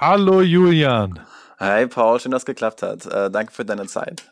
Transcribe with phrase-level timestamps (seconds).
[0.00, 1.18] Hallo Julian.
[1.58, 3.04] Hi Paul, schön, dass es geklappt hat.
[3.06, 4.30] Äh, danke für deine Zeit.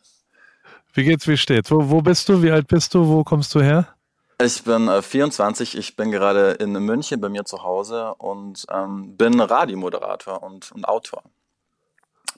[0.94, 1.72] Wie geht's, wie steht's?
[1.72, 2.40] Wo, wo bist du?
[2.40, 3.08] Wie alt bist du?
[3.08, 3.88] Wo kommst du her?
[4.40, 9.16] Ich bin äh, 24, ich bin gerade in München bei mir zu Hause und ähm,
[9.16, 11.24] bin Radiomoderator und, und Autor.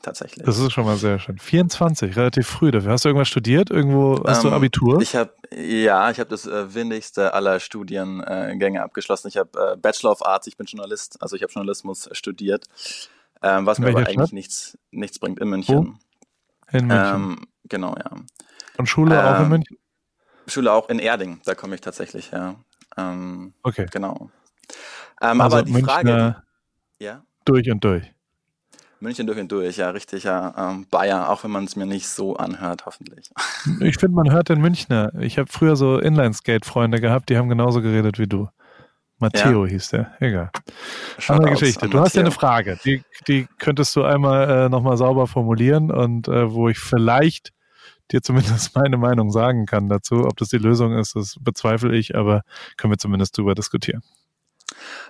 [0.00, 0.46] Tatsächlich.
[0.46, 1.38] Das ist schon mal sehr schön.
[1.38, 2.92] 24, relativ früh dafür.
[2.92, 3.68] Hast du irgendwas studiert?
[3.68, 5.02] Irgendwo hast ähm, du Abitur?
[5.02, 9.28] Ich habe ja, ich habe das äh, windigste aller Studiengänge abgeschlossen.
[9.28, 12.66] Ich habe äh, Bachelor of Arts, ich bin Journalist, also ich habe Journalismus studiert,
[13.42, 15.76] ähm, was mir aber eigentlich nichts, nichts bringt in München.
[15.76, 16.76] Wo?
[16.76, 17.14] In München.
[17.14, 18.10] Ähm, genau, ja.
[18.76, 19.76] Und Schule auch in ähm, München?
[20.46, 22.56] Schule auch in Erding, da komme ich tatsächlich her.
[22.96, 23.86] Ähm, okay.
[23.90, 24.30] Genau.
[25.20, 26.42] Ähm, also aber die Münchner Frage.
[26.98, 27.22] Ja?
[27.44, 28.12] Durch und durch.
[29.00, 30.54] München durch und durch, ja, richtig, ja.
[30.56, 33.30] Ähm, Bayer, auch wenn man es mir nicht so anhört, hoffentlich.
[33.80, 35.12] Ich finde, man hört den Münchner.
[35.20, 38.48] Ich habe früher so Inlineskate-Freunde gehabt, die haben genauso geredet wie du.
[39.18, 39.70] Matteo ja.
[39.72, 40.50] hieß der, egal.
[41.26, 41.88] Andere Geschichte.
[41.88, 46.28] Du hast ja eine Frage, die, die könntest du einmal äh, nochmal sauber formulieren und
[46.28, 47.52] äh, wo ich vielleicht
[48.10, 50.24] dir zumindest meine Meinung sagen kann dazu.
[50.24, 52.42] Ob das die Lösung ist, das bezweifle ich, aber
[52.76, 54.02] können wir zumindest drüber diskutieren.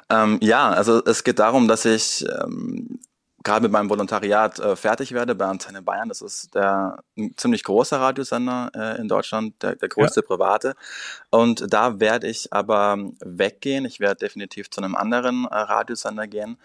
[0.09, 3.01] Ähm, ja, also es geht darum, dass ich ähm,
[3.49, 6.11] gerade mit meinem Volontariat äh, fertig werde bei Antenne Bayern.
[6.11, 10.27] Das ist der ein ziemlich großer Radiosender äh, in Deutschland, der, der größte ja.
[10.27, 10.75] private.
[11.31, 13.87] Und da werde ich aber weggehen.
[13.87, 16.59] Ich werde definitiv zu einem anderen äh, Radiosender gehen.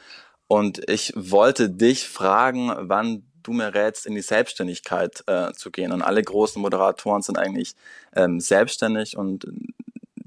[0.47, 5.93] Und ich wollte dich fragen, wann du mir rätst, in die Selbstständigkeit äh, zu gehen.
[5.93, 7.75] Und alle großen Moderatoren sind eigentlich
[8.13, 9.47] ähm, selbstständig und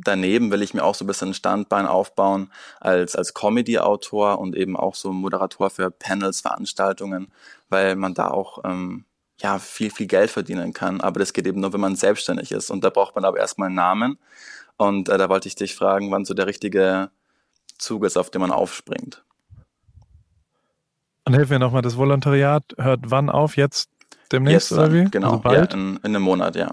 [0.07, 4.57] daneben will ich mir auch so ein bisschen ein Standbein aufbauen als, als Comedy-Autor und
[4.57, 7.29] eben auch so Moderator für Panels, Veranstaltungen,
[7.69, 9.05] weil man da auch ähm,
[9.41, 11.01] ja viel, viel Geld verdienen kann.
[11.01, 12.71] Aber das geht eben nur, wenn man selbstständig ist.
[12.71, 14.19] Und da braucht man aber erstmal einen Namen.
[14.77, 17.11] Und äh, da wollte ich dich fragen, wann so der richtige
[17.79, 19.25] Zug ist, auf den man aufspringt.
[21.25, 23.57] Und hilf mir nochmal, das Volontariat hört wann auf?
[23.57, 23.91] Jetzt
[24.31, 25.05] demnächst Jetzt, oder wie?
[25.11, 25.73] Genau, also bald?
[25.73, 26.72] Ja, in, in einem Monat, ja.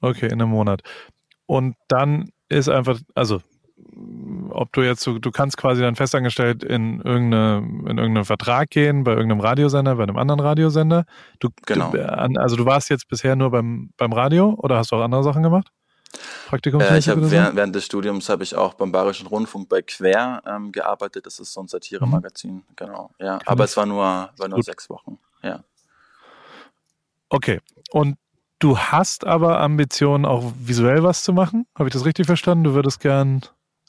[0.00, 0.82] Okay, in einem Monat.
[1.46, 3.40] Und dann ist einfach, also
[4.50, 9.04] ob du jetzt so, du kannst quasi dann festangestellt in irgendeine, in irgendeinen Vertrag gehen,
[9.04, 11.04] bei irgendeinem Radiosender, bei einem anderen Radiosender.
[11.40, 11.90] Du, genau.
[11.90, 15.24] Du, also du warst jetzt bisher nur beim, beim Radio oder hast du auch andere
[15.24, 15.70] Sachen gemacht?
[16.46, 16.94] Praktikumsmäßig?
[16.94, 20.42] Äh, ich habe während, während, des Studiums habe ich auch beim Bayerischen Rundfunk bei Quer
[20.46, 21.26] ähm, gearbeitet.
[21.26, 22.62] Das ist so ein Satiremagazin, mhm.
[22.76, 23.10] genau.
[23.18, 23.70] Ja, Kann aber ich?
[23.70, 25.18] es war nur, war nur sechs Wochen.
[25.42, 25.64] Ja.
[27.28, 27.60] Okay.
[27.90, 28.16] Und
[28.58, 31.66] du hast aber Ambitionen, auch visuell was zu machen.
[31.78, 32.64] Habe ich das richtig verstanden?
[32.64, 33.42] Du würdest gern.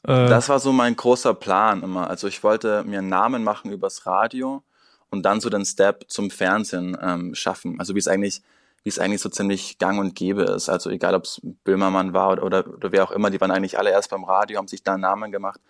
[0.04, 2.08] Äh das war so mein großer Plan immer.
[2.08, 4.62] Also ich wollte mir einen Namen machen übers Radio
[5.10, 7.78] und dann so den Step zum Fernsehen ähm, schaffen.
[7.78, 8.42] Also wie es eigentlich
[8.86, 10.68] wie es eigentlich so ziemlich gang und gäbe ist.
[10.68, 13.80] Also egal, ob es Böhmermann war oder, oder, oder wer auch immer, die waren eigentlich
[13.80, 15.60] alle erst beim Radio, haben sich da einen Namen gemacht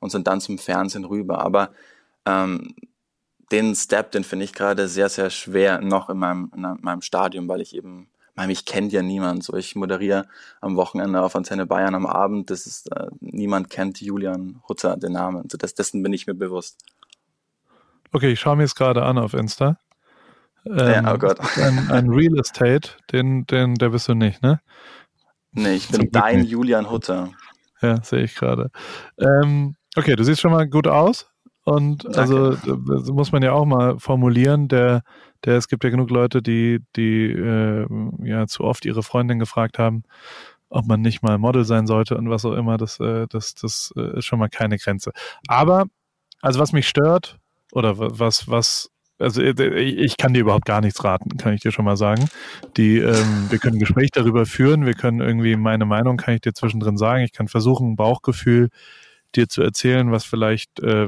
[0.00, 1.38] und sind dann zum Fernsehen rüber.
[1.38, 1.70] Aber
[2.26, 2.74] ähm,
[3.52, 7.46] den Step, den finde ich gerade sehr, sehr schwer noch in meinem, in meinem Stadium,
[7.46, 9.44] weil ich eben, weil mich kennt ja niemand.
[9.44, 10.26] So, ich moderiere
[10.60, 12.50] am Wochenende auf Antenne Bayern am Abend.
[12.50, 15.48] Das ist, äh, niemand kennt Julian Hutter, den Namen.
[15.50, 16.84] So, das, dessen bin ich mir bewusst.
[18.12, 19.78] Okay, ich schaue mir es gerade an auf Insta.
[20.66, 21.38] Ähm, ja, oh Gott.
[21.58, 24.60] Ein, ein, Real Estate, den, den, der bist du nicht, ne?
[25.52, 26.50] Nee, ich bin dein nicht.
[26.50, 27.30] Julian Hutter.
[27.82, 28.70] Ja, sehe ich gerade.
[29.18, 31.28] Ähm, okay, du siehst schon mal gut aus.
[31.64, 32.18] Und Danke.
[32.18, 35.02] also das muss man ja auch mal formulieren, der,
[35.44, 37.86] der, es gibt ja genug Leute, die, die äh,
[38.22, 40.04] ja zu oft ihre Freundin gefragt haben,
[40.68, 43.92] ob man nicht mal Model sein sollte und was auch immer, das, äh, das, das
[43.96, 45.12] äh, ist schon mal keine Grenze.
[45.48, 45.86] Aber,
[46.40, 47.38] also was mich stört,
[47.72, 51.72] oder was, was also äh, ich kann dir überhaupt gar nichts raten, kann ich dir
[51.72, 52.28] schon mal sagen.
[52.76, 56.40] Die, ähm, wir können ein Gespräch darüber führen, wir können irgendwie meine Meinung kann ich
[56.40, 57.22] dir zwischendrin sagen.
[57.22, 58.70] Ich kann versuchen, Bauchgefühl
[59.34, 61.06] dir zu erzählen, was vielleicht äh,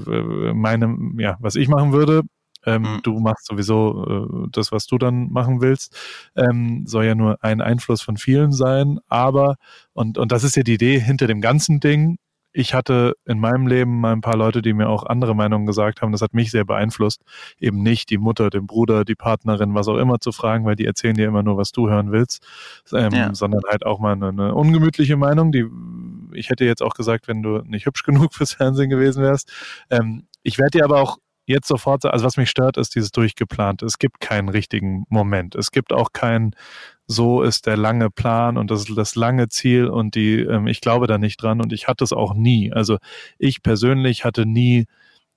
[0.55, 2.23] meine, ja, was ich machen würde.
[2.67, 3.01] Ähm, mhm.
[3.03, 5.97] Du machst sowieso äh, das, was du dann machen willst.
[6.37, 9.57] Ähm, soll ja nur ein Einfluss von vielen sein, aber
[9.93, 12.19] und und das ist ja die Idee hinter dem ganzen Ding
[12.57, 16.01] ich hatte in meinem Leben mal ein paar Leute, die mir auch andere Meinungen gesagt
[16.01, 16.13] haben.
[16.13, 17.21] Das hat mich sehr beeinflusst,
[17.61, 20.87] eben nicht die Mutter, den Bruder, die Partnerin, was auch immer zu fragen, weil die
[20.87, 22.43] erzählen dir immer nur, was du hören willst,
[22.95, 23.35] ähm, ja.
[23.35, 25.67] sondern halt auch mal eine, eine, ungemütliche Meinung, die
[26.33, 29.53] ich hätte jetzt auch gesagt, wenn du nicht hübsch genug fürs Fernsehen gewesen wärst.
[29.91, 33.87] Ähm, ich werde dir aber auch jetzt sofort, also was mich stört, ist dieses durchgeplante.
[33.87, 35.55] Es gibt keinen richtigen Moment.
[35.55, 36.55] Es gibt auch kein,
[37.07, 40.81] so ist der lange Plan und das ist das lange Ziel und die, ähm, ich
[40.81, 42.73] glaube da nicht dran und ich hatte es auch nie.
[42.73, 42.99] Also
[43.39, 44.87] ich persönlich hatte nie,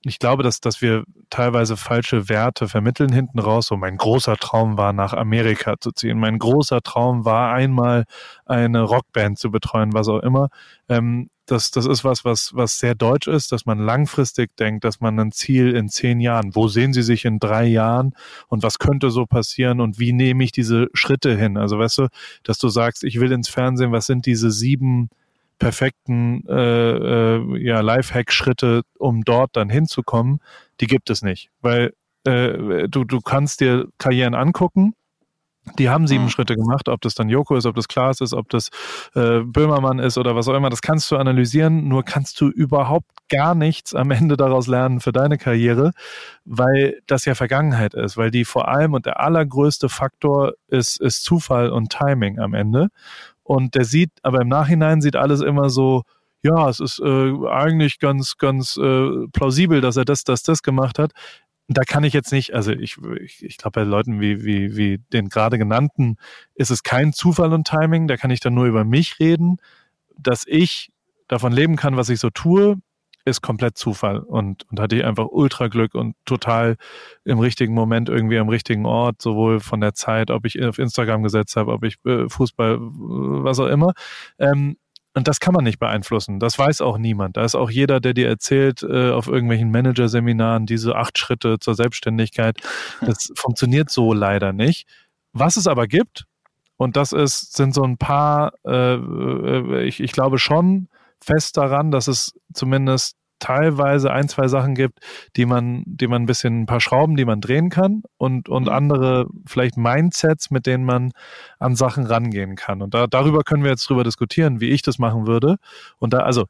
[0.04, 3.68] ich glaube, dass, dass wir teilweise falsche Werte vermitteln hinten raus.
[3.68, 6.20] So mein großer Traum war, nach Amerika zu ziehen.
[6.20, 8.06] Mein großer Traum war, einmal
[8.46, 10.50] eine Rockband zu betreuen, was auch immer.
[10.88, 15.00] Ähm, das, das ist was, was, was sehr deutsch ist, dass man langfristig denkt, dass
[15.00, 18.14] man ein Ziel in zehn Jahren, wo sehen Sie sich in drei Jahren
[18.48, 21.58] und was könnte so passieren und wie nehme ich diese Schritte hin?
[21.58, 22.08] Also weißt du,
[22.44, 25.10] dass du sagst, ich will ins Fernsehen, was sind diese sieben
[25.58, 26.56] perfekten äh,
[27.36, 30.40] äh, ja, Lifehack-Schritte, um dort dann hinzukommen,
[30.80, 31.50] die gibt es nicht.
[31.62, 31.94] Weil
[32.26, 34.94] äh, du, du kannst dir Karrieren angucken,
[35.78, 36.30] die haben sieben mhm.
[36.30, 38.70] Schritte gemacht, ob das dann Joko ist, ob das Klaas ist, ob das
[39.16, 40.70] äh, Böhmermann ist oder was auch immer.
[40.70, 45.12] Das kannst du analysieren, nur kannst du überhaupt gar nichts am Ende daraus lernen für
[45.12, 45.92] deine Karriere,
[46.46, 51.24] weil das ja Vergangenheit ist, weil die vor allem und der allergrößte Faktor ist, ist
[51.24, 52.88] Zufall und Timing am Ende.
[53.44, 56.04] Und der sieht, aber im Nachhinein sieht alles immer so,
[56.42, 60.98] ja, es ist äh, eigentlich ganz, ganz äh, plausibel, dass er das, das, das gemacht
[61.00, 61.12] hat
[61.70, 64.98] da kann ich jetzt nicht, also ich, ich, ich glaube, bei Leuten wie, wie, wie
[65.14, 66.18] den gerade genannten
[66.56, 69.58] ist es kein Zufall und Timing, da kann ich dann nur über mich reden.
[70.18, 70.92] Dass ich
[71.28, 72.78] davon leben kann, was ich so tue,
[73.24, 76.76] ist komplett Zufall und, und hatte ich einfach ultra Glück und total
[77.24, 81.22] im richtigen Moment irgendwie am richtigen Ort, sowohl von der Zeit, ob ich auf Instagram
[81.22, 83.94] gesetzt habe, ob ich äh, Fußball, was auch immer.
[84.40, 84.78] Ähm,
[85.14, 86.40] und das kann man nicht beeinflussen.
[86.40, 87.38] Das weiß auch niemand.
[87.38, 91.76] Da ist auch jeder, der dir erzählt äh, auf irgendwelchen Managerseminaren diese acht Schritte zur
[91.76, 92.58] Selbstständigkeit.
[93.02, 94.88] Das funktioniert so leider nicht.
[95.34, 96.26] Was es aber gibt,
[96.78, 100.88] und das ist, sind so ein paar, äh, äh ich, ich glaube schon
[101.22, 105.00] fest daran, dass es zumindest teilweise ein, zwei Sachen gibt,
[105.36, 108.64] die man, die man ein bisschen ein paar Schrauben, die man drehen kann und, und
[108.64, 108.70] mhm.
[108.70, 111.12] andere vielleicht Mindsets, mit denen man
[111.58, 112.82] an Sachen rangehen kann.
[112.82, 115.58] Und da, darüber können wir jetzt drüber diskutieren, wie ich das machen würde.
[115.98, 116.46] Und da, also,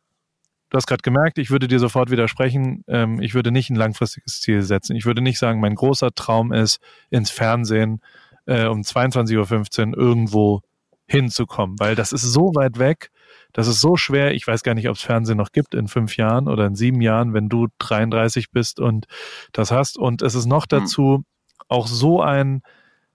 [0.69, 2.83] du hast gerade gemerkt, ich würde dir sofort widersprechen.
[2.87, 4.95] Ähm, ich würde nicht ein langfristiges Ziel setzen.
[4.95, 8.01] Ich würde nicht sagen, mein großer Traum ist, ins Fernsehen
[8.45, 10.61] äh, um 22.15 Uhr irgendwo
[11.07, 13.09] hinzukommen, weil das ist so weit weg
[13.53, 14.33] das ist so schwer.
[14.33, 17.01] Ich weiß gar nicht, ob es Fernsehen noch gibt in fünf Jahren oder in sieben
[17.01, 19.05] Jahren, wenn du 33 bist und
[19.51, 19.97] das hast.
[19.97, 20.69] Und es ist noch hm.
[20.69, 21.23] dazu
[21.67, 22.61] auch so ein,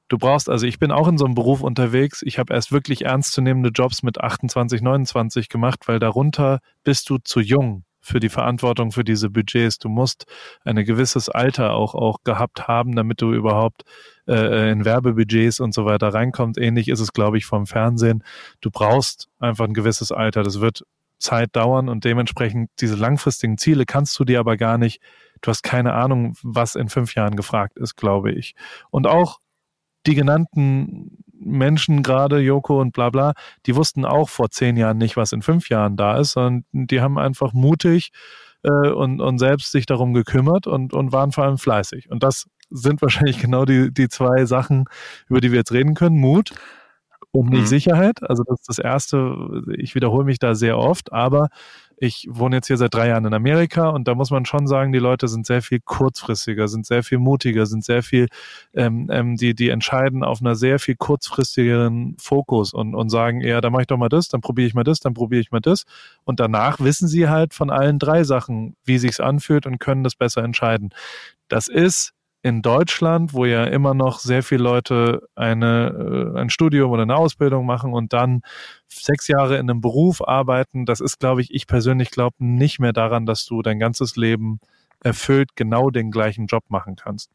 [0.08, 2.22] du brauchst, also ich bin auch in so einem Beruf unterwegs.
[2.22, 7.40] Ich habe erst wirklich ernstzunehmende Jobs mit 28, 29 gemacht, weil darunter bist du zu
[7.40, 9.78] jung für die Verantwortung für diese Budgets.
[9.78, 10.26] Du musst
[10.64, 13.84] ein gewisses Alter auch, auch gehabt haben, damit du überhaupt
[14.28, 16.60] äh, in Werbebudgets und so weiter reinkommst.
[16.60, 18.22] Ähnlich ist es, glaube ich, vom Fernsehen.
[18.60, 20.42] Du brauchst einfach ein gewisses Alter.
[20.42, 20.84] Das wird
[21.18, 25.00] Zeit dauern und dementsprechend diese langfristigen Ziele kannst du dir aber gar nicht.
[25.40, 28.54] Du hast keine Ahnung, was in fünf Jahren gefragt ist, glaube ich.
[28.90, 29.38] Und auch
[30.06, 33.32] die genannten Menschen gerade, Joko und bla bla,
[33.66, 37.00] die wussten auch vor zehn Jahren nicht, was in fünf Jahren da ist, sondern die
[37.00, 38.10] haben einfach mutig
[38.62, 42.10] äh, und, und selbst sich darum gekümmert und, und waren vor allem fleißig.
[42.10, 44.86] Und das sind wahrscheinlich genau die, die zwei Sachen,
[45.28, 46.18] über die wir jetzt reden können.
[46.18, 46.52] Mut
[47.34, 47.66] und nicht mhm.
[47.66, 48.22] Sicherheit.
[48.22, 51.48] Also das ist das Erste, ich wiederhole mich da sehr oft, aber
[51.96, 54.92] ich wohne jetzt hier seit drei Jahren in Amerika und da muss man schon sagen,
[54.92, 58.28] die Leute sind sehr viel kurzfristiger, sind sehr viel mutiger, sind sehr viel,
[58.72, 63.60] ähm, ähm, die, die entscheiden auf einer sehr viel kurzfristigeren Fokus und, und sagen, ja,
[63.60, 65.60] da mache ich doch mal das, dann probiere ich mal das, dann probiere ich mal
[65.60, 65.84] das.
[66.22, 70.14] Und danach wissen sie halt von allen drei Sachen, wie sich's anfühlt und können das
[70.14, 70.90] besser entscheiden.
[71.48, 72.13] Das ist
[72.44, 77.16] in Deutschland, wo ja immer noch sehr viele Leute eine, äh, ein Studium oder eine
[77.16, 78.42] Ausbildung machen und dann
[78.86, 82.92] sechs Jahre in einem Beruf arbeiten, das ist, glaube ich, ich persönlich glaube nicht mehr
[82.92, 84.60] daran, dass du dein ganzes Leben
[85.02, 87.30] erfüllt genau den gleichen Job machen kannst.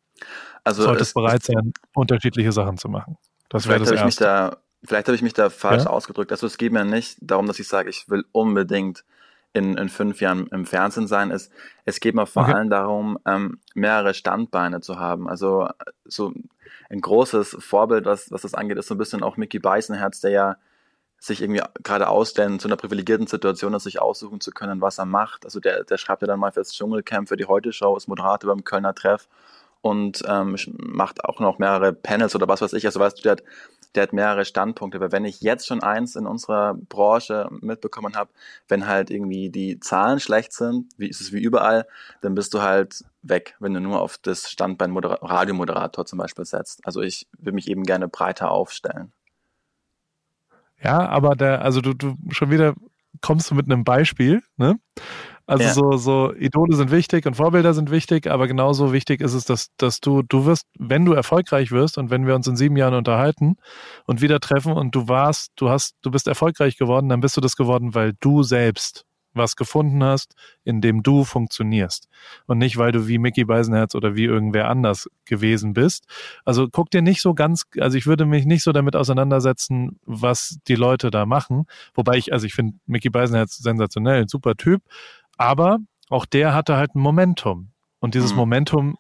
[0.64, 3.18] Also du solltest bereit sein, unterschiedliche Sachen zu machen.
[3.50, 4.24] Das wäre das Erste.
[4.24, 5.90] Da, vielleicht habe ich mich da falsch ja?
[5.90, 6.32] ausgedrückt.
[6.32, 9.04] Also es geht mir nicht darum, dass ich sage, ich will unbedingt
[9.54, 11.52] in, in fünf Jahren im Fernsehen sein, ist,
[11.86, 12.54] es geht mir vor okay.
[12.54, 15.28] allem darum, ähm, mehrere Standbeine zu haben.
[15.28, 15.68] Also
[16.06, 16.34] so
[16.90, 20.32] ein großes Vorbild, was, was das angeht, ist so ein bisschen auch Mickey Beisenherz, der
[20.32, 20.56] ja
[21.20, 25.06] sich irgendwie gerade ausstellen, zu einer privilegierten Situation ist, sich aussuchen zu können, was er
[25.06, 25.44] macht.
[25.44, 28.64] Also der, der schreibt ja dann mal fürs Dschungelcamp, für die Heute-Show, ist Moderator beim
[28.64, 29.28] Kölner Treff
[29.82, 32.86] und ähm, macht auch noch mehrere Panels oder was weiß ich.
[32.86, 33.44] Also weißt du, der hat
[33.96, 34.98] der hat mehrere Standpunkte.
[34.98, 38.32] Aber wenn ich jetzt schon eins in unserer Branche mitbekommen habe,
[38.68, 41.88] wenn halt irgendwie die Zahlen schlecht sind, wie ist es wie überall,
[42.22, 46.46] dann bist du halt weg, wenn du nur auf das Standbein Moder Radiomoderator zum Beispiel
[46.46, 46.86] setzt.
[46.86, 49.12] Also ich will mich eben gerne breiter aufstellen.
[50.82, 52.76] Ja, aber der, also du, du schon wieder
[53.22, 54.80] kommst du mit einem Beispiel, ne?
[55.50, 55.74] Also ja.
[55.74, 59.70] so, so Idole sind wichtig und Vorbilder sind wichtig, aber genauso wichtig ist es, dass,
[59.78, 62.94] dass du, du wirst, wenn du erfolgreich wirst und wenn wir uns in sieben Jahren
[62.94, 63.58] unterhalten
[64.06, 67.42] und wieder treffen und du warst, du hast, du bist erfolgreich geworden, dann bist du
[67.42, 72.10] das geworden, weil du selbst was gefunden hast, in dem du funktionierst.
[72.46, 76.06] Und nicht, weil du wie Mickey Beisenherz oder wie irgendwer anders gewesen bist.
[76.46, 80.60] Also guck dir nicht so ganz, also ich würde mich nicht so damit auseinandersetzen, was
[80.68, 81.66] die Leute da machen.
[81.94, 84.84] Wobei ich, also ich finde Mickey Beisenherz sensationell, super Typ.
[85.40, 85.80] Aber
[86.10, 87.72] auch der hatte halt ein Momentum.
[88.00, 88.38] Und dieses mhm.
[88.38, 88.98] Momentum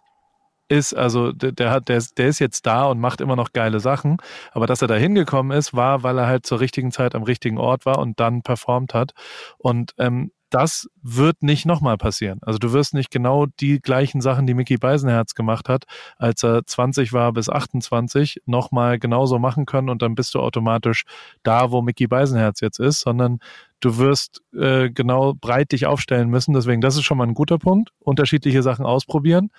[0.70, 3.80] ist, also der, der hat, der, der ist jetzt da und macht immer noch geile
[3.80, 4.18] Sachen.
[4.52, 7.58] Aber dass er da hingekommen ist, war, weil er halt zur richtigen Zeit am richtigen
[7.58, 9.12] Ort war und dann performt hat.
[9.58, 12.40] Und ähm, das wird nicht nochmal passieren.
[12.42, 15.86] Also du wirst nicht genau die gleichen Sachen, die Mickey Beisenherz gemacht hat,
[16.18, 21.04] als er 20 war bis 28, nochmal genauso machen können und dann bist du automatisch
[21.44, 23.40] da, wo Mickey Beisenherz jetzt ist, sondern
[23.80, 26.54] du wirst äh, genau breit dich aufstellen müssen.
[26.54, 27.92] Deswegen, das ist schon mal ein guter Punkt.
[28.00, 29.50] Unterschiedliche Sachen ausprobieren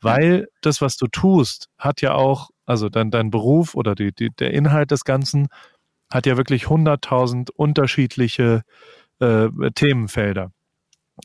[0.00, 4.30] weil das, was du tust, hat ja auch, also dein, dein Beruf oder die, die,
[4.30, 5.48] der Inhalt des Ganzen
[6.12, 8.62] hat ja wirklich hunderttausend unterschiedliche
[9.20, 10.52] äh, Themenfelder.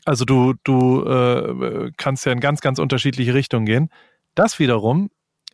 [0.04, 3.90] Also du, du äh, kannst ja in ganz, ganz unterschiedliche Richtungen gehen.
[4.34, 5.10] Das wiederum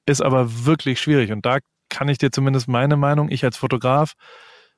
[0.07, 4.15] ist aber wirklich schwierig und da kann ich dir zumindest meine Meinung, ich als Fotograf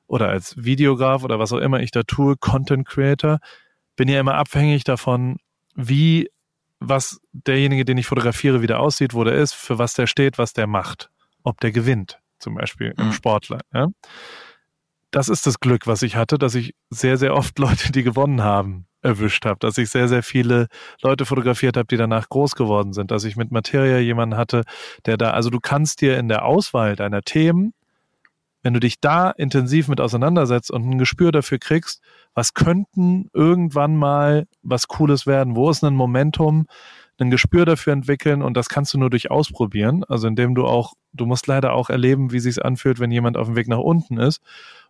[0.07, 3.39] oder als Videograf oder was auch immer ich da tue, Content Creator,
[3.95, 5.37] bin ja immer abhängig davon,
[5.75, 6.29] wie
[6.79, 10.53] was derjenige, den ich fotografiere, wieder aussieht, wo der ist, für was der steht, was
[10.53, 11.11] der macht.
[11.43, 13.05] Ob der gewinnt, zum Beispiel mhm.
[13.05, 13.59] im Sportler.
[13.73, 13.87] Ja?
[15.11, 18.43] Das ist das Glück, was ich hatte, dass ich sehr, sehr oft Leute, die gewonnen
[18.43, 20.67] haben, erwischt habe, dass ich sehr, sehr viele
[21.01, 24.63] Leute fotografiert habe, die danach groß geworden sind, dass ich mit Materia jemanden hatte,
[25.05, 27.73] der da, also du kannst dir in der Auswahl deiner Themen
[28.63, 32.01] wenn du dich da intensiv mit auseinandersetzt und ein Gespür dafür kriegst,
[32.33, 36.67] was könnten irgendwann mal was Cooles werden, wo ist ein Momentum,
[37.19, 40.93] ein Gespür dafür entwickeln und das kannst du nur durch Ausprobieren, also indem du auch,
[41.13, 44.17] du musst leider auch erleben, wie sich anfühlt, wenn jemand auf dem Weg nach unten
[44.17, 44.41] ist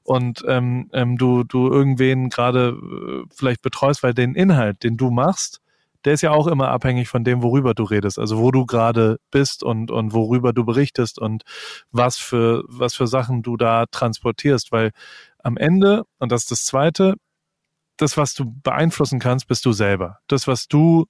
[0.04, 5.12] und ähm, ähm, du, du irgendwen gerade äh, vielleicht betreust, weil den Inhalt, den du
[5.12, 5.62] machst,
[6.06, 9.20] der ist ja auch immer abhängig von dem, worüber du redest, also wo du gerade
[9.30, 11.44] bist und, und worüber du berichtest und
[11.92, 14.92] was für, was für Sachen du da transportierst, weil
[15.44, 17.16] am Ende, und das ist das Zweite,
[17.98, 20.20] das, was du beeinflussen kannst, bist du selber.
[20.28, 21.06] Das, was du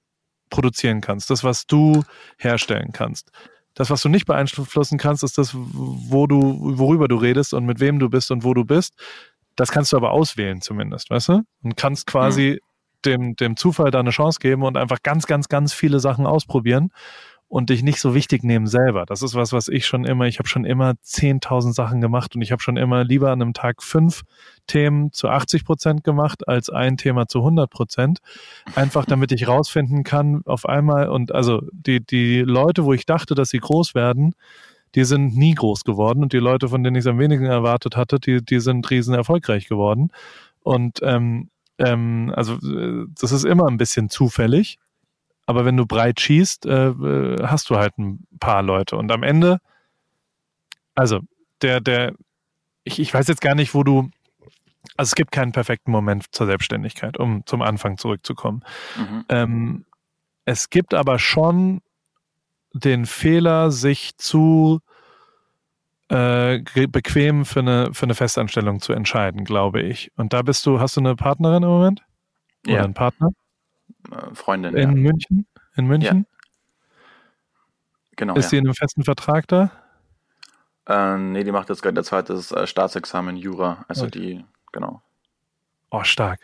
[0.50, 2.03] produzieren kannst, das, was du
[2.38, 3.32] herstellen kannst.
[3.74, 7.80] Das, was du nicht beeinflussen kannst, ist das, wo du, worüber du redest und mit
[7.80, 8.94] wem du bist und wo du bist.
[9.56, 11.42] Das kannst du aber auswählen zumindest, weißt du?
[11.63, 12.72] Und kannst quasi mhm
[13.06, 16.92] dem, dem Zufall da eine Chance geben und einfach ganz, ganz, ganz viele Sachen ausprobieren
[17.51, 19.05] und dich nicht so wichtig nehmen selber.
[19.05, 22.41] Das ist was, was ich schon immer, ich habe schon immer 10.000 Sachen gemacht und
[22.41, 24.22] ich habe schon immer lieber an einem Tag fünf
[24.67, 28.20] Themen zu 80 Prozent gemacht als ein Thema zu 100 Prozent.
[28.74, 33.36] Einfach damit ich rausfinden kann auf einmal und also die, die Leute, wo ich dachte,
[33.36, 34.34] dass sie groß werden,
[34.96, 37.98] die sind nie groß geworden und die Leute, von denen ich es am wenigsten erwartet
[37.98, 40.12] hatte, die, die sind riesen erfolgreich geworden.
[40.63, 44.79] Und ähm, ähm, also äh, das ist immer ein bisschen zufällig.
[45.51, 48.96] Aber wenn du breit schießt, äh, äh, hast du halt ein paar Leute.
[48.96, 49.60] Und am Ende,
[50.96, 51.20] also
[51.62, 52.13] der, der,
[52.86, 54.10] ich, ich weiß jetzt gar nicht, wo du,
[54.96, 58.63] also es gibt keinen perfekten Moment zur Selbstständigkeit, um zum Anfang zurückzukommen.
[58.96, 59.25] Mhm.
[59.27, 59.86] Ähm,
[60.46, 61.81] es gibt aber schon
[62.74, 64.79] den Fehler, sich zu
[66.08, 70.13] äh, bequem für eine, für eine Festanstellung zu entscheiden, glaube ich.
[70.15, 72.05] Und da bist du, hast du eine Partnerin im Moment?
[72.65, 72.84] Oder ja.
[72.86, 73.31] einen Partner?
[74.10, 74.75] Äh, Freundin.
[74.75, 74.96] In ja.
[74.96, 75.46] München?
[75.75, 76.17] In München?
[76.17, 76.38] Ja.
[78.15, 78.36] Genau.
[78.36, 79.72] Ist sie in einem festen Vertrag da?
[80.88, 83.86] Äh, nee, die macht jetzt gerade ihr zweites äh, Staatsexamen Jura.
[83.88, 84.20] Also okay.
[84.20, 85.01] die, genau.
[85.89, 86.39] Oh, stark.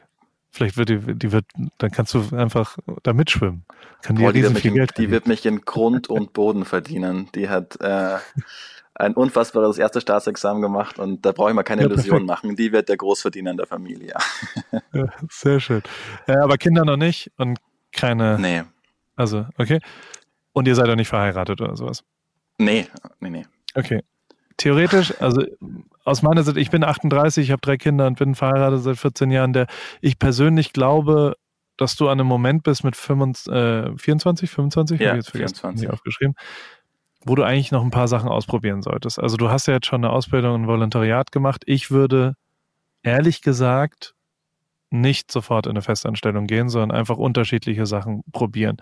[0.50, 1.46] Vielleicht wird die, die wird,
[1.78, 3.66] dann kannst du einfach da mitschwimmen.
[4.02, 7.30] Kann die, Boah, die, wird, mich in, die wird mich in Grund und Boden verdienen.
[7.36, 8.18] Die hat äh,
[9.00, 12.56] ein unfassbares erstes Staatsexamen gemacht und da brauche ich mal keine ja, Illusion machen.
[12.56, 14.14] Die wird der Großverdiener in der Familie.
[14.94, 15.84] ja, sehr schön.
[16.28, 17.60] Ja, aber Kinder noch nicht und
[17.92, 18.40] keine.
[18.40, 18.64] Nee.
[19.16, 19.80] Also, okay.
[20.54, 22.04] Und ihr seid doch nicht verheiratet oder sowas?
[22.58, 22.88] Nee,
[23.20, 23.46] nee, nee.
[23.76, 24.04] Okay.
[24.58, 25.44] Theoretisch, also
[26.04, 29.30] aus meiner Sicht, ich bin 38, ich habe drei Kinder und bin verheiratet seit 14
[29.30, 29.54] Jahren.
[29.54, 29.68] Der
[30.02, 31.36] ich persönlich glaube,
[31.78, 35.56] dass du an einem Moment bist mit 25, äh, 24, 25, ja, ich jetzt vergessen,
[35.58, 35.92] 24.
[35.92, 36.34] aufgeschrieben,
[37.28, 39.20] wo du eigentlich noch ein paar Sachen ausprobieren solltest.
[39.20, 41.64] Also du hast ja jetzt schon eine Ausbildung, ein Volontariat gemacht.
[41.66, 42.36] Ich würde
[43.04, 44.14] ehrlich gesagt
[44.90, 48.78] nicht sofort in eine Festanstellung gehen, sondern einfach unterschiedliche Sachen probieren.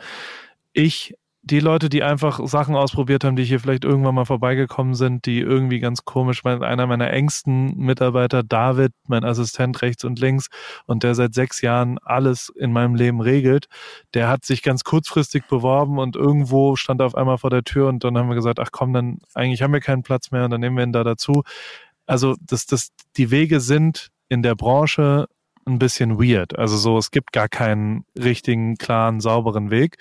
[0.73, 1.15] Ich
[1.47, 5.39] die Leute, die einfach Sachen ausprobiert haben, die hier vielleicht irgendwann mal vorbeigekommen sind, die
[5.39, 10.47] irgendwie ganz komisch, mein, einer meiner engsten Mitarbeiter, David, mein Assistent rechts und links
[10.87, 13.67] und der seit sechs Jahren alles in meinem Leben regelt,
[14.15, 17.89] der hat sich ganz kurzfristig beworben und irgendwo stand er auf einmal vor der Tür
[17.89, 20.49] und dann haben wir gesagt, ach komm, dann eigentlich haben wir keinen Platz mehr und
[20.49, 21.43] dann nehmen wir ihn da dazu.
[22.07, 25.27] Also das, das, die Wege sind in der Branche
[25.65, 26.57] ein bisschen weird.
[26.57, 29.97] Also so, es gibt gar keinen richtigen, klaren, sauberen Weg.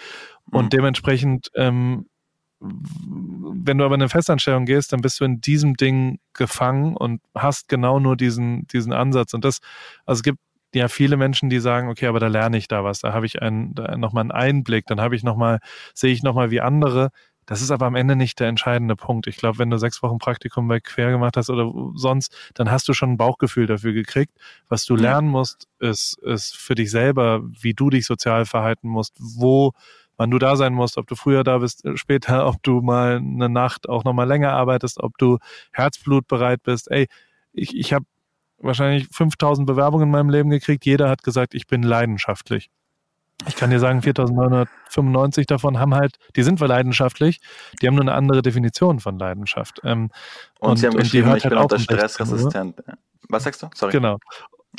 [0.50, 0.70] Und mhm.
[0.70, 2.06] dementsprechend, ähm,
[2.60, 7.20] wenn du aber in eine Festanstellung gehst, dann bist du in diesem Ding gefangen und
[7.34, 9.34] hast genau nur diesen, diesen Ansatz.
[9.34, 9.60] Und das,
[10.06, 10.38] also es gibt
[10.74, 13.42] ja viele Menschen, die sagen, okay, aber da lerne ich da was, da habe ich
[13.42, 15.60] einen, da nochmal einen Einblick, dann habe ich nochmal,
[15.94, 17.10] sehe ich nochmal wie andere.
[17.46, 19.26] Das ist aber am Ende nicht der entscheidende Punkt.
[19.26, 22.88] Ich glaube, wenn du sechs Wochen Praktikum bei Quer gemacht hast oder sonst, dann hast
[22.88, 24.32] du schon ein Bauchgefühl dafür gekriegt.
[24.68, 29.14] Was du lernen musst, ist, ist für dich selber, wie du dich sozial verhalten musst,
[29.18, 29.72] wo
[30.16, 33.16] wann du da sein musst, ob du früher da bist, äh, später, ob du mal
[33.16, 35.38] eine Nacht auch nochmal länger arbeitest, ob du
[35.72, 36.90] Herzblutbereit bist.
[36.90, 37.08] Ey,
[37.52, 38.06] ich, ich habe
[38.58, 40.86] wahrscheinlich 5000 Bewerbungen in meinem Leben gekriegt.
[40.86, 42.70] Jeder hat gesagt, ich bin leidenschaftlich.
[43.46, 47.40] Ich kann dir sagen, 4995 davon haben halt, die sind wir leidenschaftlich,
[47.80, 49.80] die haben nur eine andere Definition von Leidenschaft.
[49.84, 50.10] Ähm,
[50.60, 52.82] und, und, sie haben und geschrieben, ich halt bin unter stressresistent.
[53.28, 53.68] Was sagst du?
[53.74, 53.92] Sorry.
[53.92, 54.18] Genau.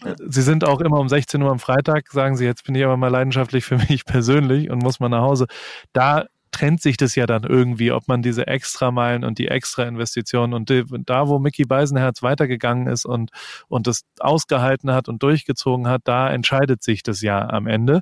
[0.04, 0.16] Ja.
[0.28, 2.98] Sie sind auch immer um 16 Uhr am Freitag, sagen Sie, jetzt bin ich aber
[2.98, 5.48] mal leidenschaftlich für mich persönlich und muss mal nach Hause.
[5.94, 10.70] Da trennt sich das ja dann irgendwie, ob man diese Extrameilen und die Extra-Investitionen und
[10.70, 13.32] die, da, wo Mickey Beisenherz weitergegangen ist und,
[13.68, 18.02] und das ausgehalten hat und durchgezogen hat, da entscheidet sich das ja am Ende.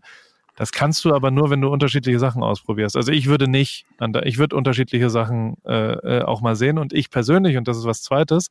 [0.56, 2.96] Das kannst du aber nur, wenn du unterschiedliche Sachen ausprobierst.
[2.96, 3.86] Also ich würde nicht,
[4.24, 7.86] ich würde unterschiedliche Sachen äh, äh, auch mal sehen und ich persönlich, und das ist
[7.86, 8.50] was Zweites,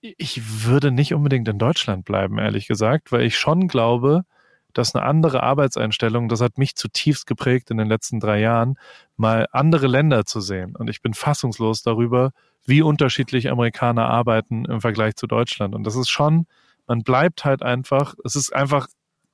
[0.00, 4.24] ich würde nicht unbedingt in Deutschland bleiben, ehrlich gesagt, weil ich schon glaube,
[4.72, 8.78] dass eine andere Arbeitseinstellung, das hat mich zutiefst geprägt in den letzten drei Jahren,
[9.16, 10.76] mal andere Länder zu sehen.
[10.76, 12.30] Und ich bin fassungslos darüber,
[12.64, 15.74] wie unterschiedlich Amerikaner arbeiten im Vergleich zu Deutschland.
[15.74, 16.46] Und das ist schon,
[16.86, 18.86] man bleibt halt einfach, es ist einfach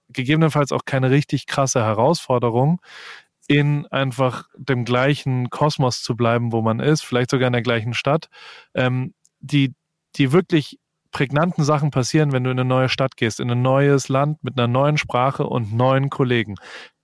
[0.08, 2.80] gegebenenfalls auch keine richtig krasse Herausforderung,
[3.46, 7.94] in einfach dem gleichen Kosmos zu bleiben, wo man ist, vielleicht sogar in der gleichen
[7.94, 8.28] Stadt.
[8.74, 9.74] Ähm, die,
[10.16, 10.78] die wirklich
[11.10, 14.58] prägnanten Sachen passieren, wenn du in eine neue Stadt gehst, in ein neues Land mit
[14.58, 16.56] einer neuen Sprache und neuen Kollegen.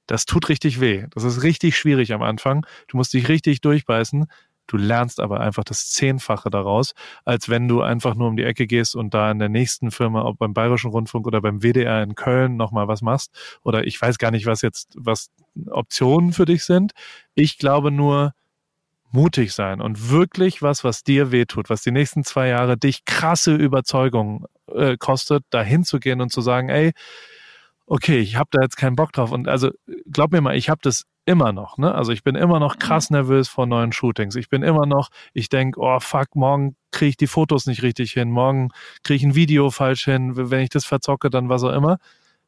[0.06, 1.06] Das tut richtig weh.
[1.10, 2.66] Das ist richtig schwierig am Anfang.
[2.88, 4.26] Du musst dich richtig durchbeißen.
[4.70, 6.92] Du lernst aber einfach das Zehnfache daraus,
[7.24, 10.22] als wenn du einfach nur um die Ecke gehst und da in der nächsten Firma,
[10.24, 13.32] ob beim Bayerischen Rundfunk oder beim WDR in Köln nochmal was machst.
[13.64, 15.30] Oder ich weiß gar nicht, was jetzt, was
[15.68, 16.92] Optionen für dich sind.
[17.34, 18.32] Ich glaube nur,
[19.12, 23.56] mutig sein und wirklich was, was dir wehtut, was die nächsten zwei Jahre dich krasse
[23.56, 26.92] Überzeugung äh, kostet, dahin zu gehen und zu sagen, ey,
[27.90, 29.32] okay, ich habe da jetzt keinen Bock drauf.
[29.32, 29.70] Und also
[30.10, 31.76] glaub mir mal, ich habe das immer noch.
[31.76, 31.92] Ne?
[31.92, 33.16] Also ich bin immer noch krass mhm.
[33.16, 34.36] nervös vor neuen Shootings.
[34.36, 38.12] Ich bin immer noch, ich denke, oh fuck, morgen kriege ich die Fotos nicht richtig
[38.12, 38.68] hin, morgen
[39.02, 41.98] kriege ich ein Video falsch hin, wenn ich das verzocke, dann was auch immer.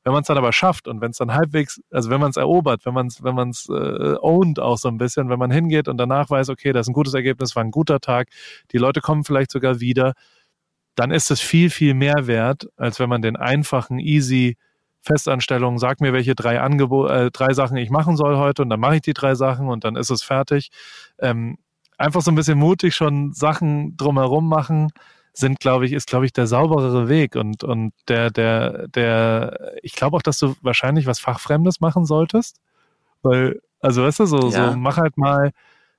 [0.05, 2.37] Wenn man es dann aber schafft und wenn es dann halbwegs, also wenn man es
[2.37, 5.89] erobert, wenn man es wenn man's, äh, owned auch so ein bisschen, wenn man hingeht
[5.89, 8.29] und danach weiß, okay, das ist ein gutes Ergebnis, war ein guter Tag,
[8.73, 10.15] die Leute kommen vielleicht sogar wieder,
[10.95, 14.57] dann ist es viel, viel mehr wert, als wenn man den einfachen, easy
[15.03, 18.81] Festanstellung, sag mir, welche drei Angebo äh, drei Sachen ich machen soll heute und dann
[18.81, 20.71] mache ich die drei Sachen und dann ist es fertig.
[21.19, 21.59] Ähm,
[21.99, 24.91] einfach so ein bisschen mutig schon Sachen drumherum machen,
[25.33, 29.95] sind, glaube ich, ist, glaube ich, der sauberere Weg und, und der, der, der, ich
[29.95, 32.61] glaube auch, dass du wahrscheinlich was Fachfremdes machen solltest.
[33.23, 34.73] Weil, also weißt du, so, ja.
[34.73, 35.53] so mach halt mal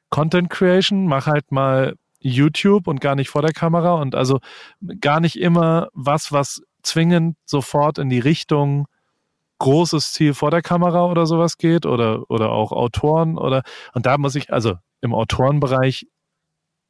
[0.09, 4.39] Content Creation, mach halt mal YouTube und gar nicht vor der Kamera und also
[5.01, 8.87] gar nicht immer was, was zwingend sofort in die Richtung
[9.63, 14.17] großes Ziel vor der Kamera oder sowas geht oder, oder auch Autoren oder, und da
[14.17, 16.05] muss ich, also im Autorenbereich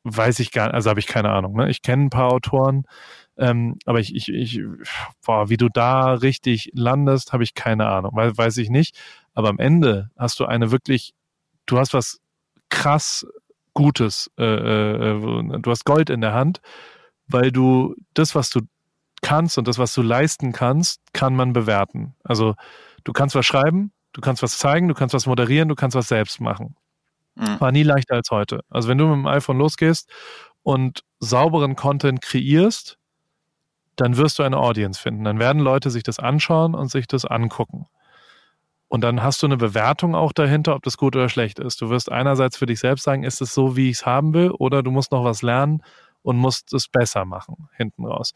[0.04, 1.56] weiß ich gar nicht, also habe ich keine Ahnung.
[1.56, 1.70] Ne?
[1.70, 2.86] Ich kenne ein paar Autoren,
[3.38, 4.62] ähm, aber ich, ich, ich,
[5.24, 9.00] boah, wie du da richtig landest, habe ich keine Ahnung, weil, weiß ich nicht.
[9.36, 11.14] Aber am Ende hast du eine wirklich,
[11.68, 12.22] du hast was
[12.70, 13.26] krass
[13.76, 16.60] Gutes, äh, äh, du hast Gold in der Hand,
[17.28, 18.62] weil du das, was du
[19.24, 22.16] kannst und das, was du leisten kannst, kann man bewerten.
[22.24, 22.54] Also
[23.04, 26.08] du kannst was schreiben, du kannst was zeigen, du kannst was moderieren, du kannst was
[26.08, 26.76] selbst machen.
[27.36, 27.60] Mhm.
[27.60, 28.62] War nie leichter als heute.
[28.70, 30.10] Also wenn du mit dem iPhone losgehst
[30.62, 33.00] und sauberen Content kreierst,
[33.96, 35.24] dann wirst du eine Audience finden.
[35.24, 37.88] Dann werden Leute sich das anschauen und sich das angucken.
[38.88, 41.82] Und dann hast du eine Bewertung auch dahinter, ob das gut oder schlecht ist.
[41.82, 44.52] Du wirst einerseits für dich selbst sagen, ist es so, wie ich es haben will,
[44.52, 45.82] oder du musst noch was lernen
[46.22, 48.34] und musst es besser machen hinten raus.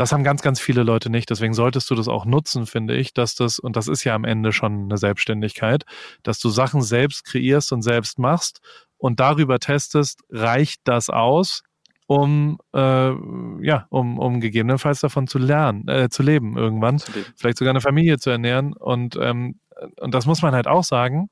[0.00, 1.28] Das haben ganz, ganz viele Leute nicht.
[1.28, 4.24] Deswegen solltest du das auch nutzen, finde ich, dass das, und das ist ja am
[4.24, 5.84] Ende schon eine Selbstständigkeit,
[6.22, 8.62] dass du Sachen selbst kreierst und selbst machst
[8.96, 11.64] und darüber testest, reicht das aus,
[12.06, 13.10] um äh,
[13.60, 17.34] ja, um, um gegebenenfalls davon zu lernen, äh, zu leben irgendwann, zu leben.
[17.36, 18.72] vielleicht sogar eine Familie zu ernähren.
[18.72, 19.60] Und, ähm,
[20.00, 21.28] und das muss man halt auch sagen,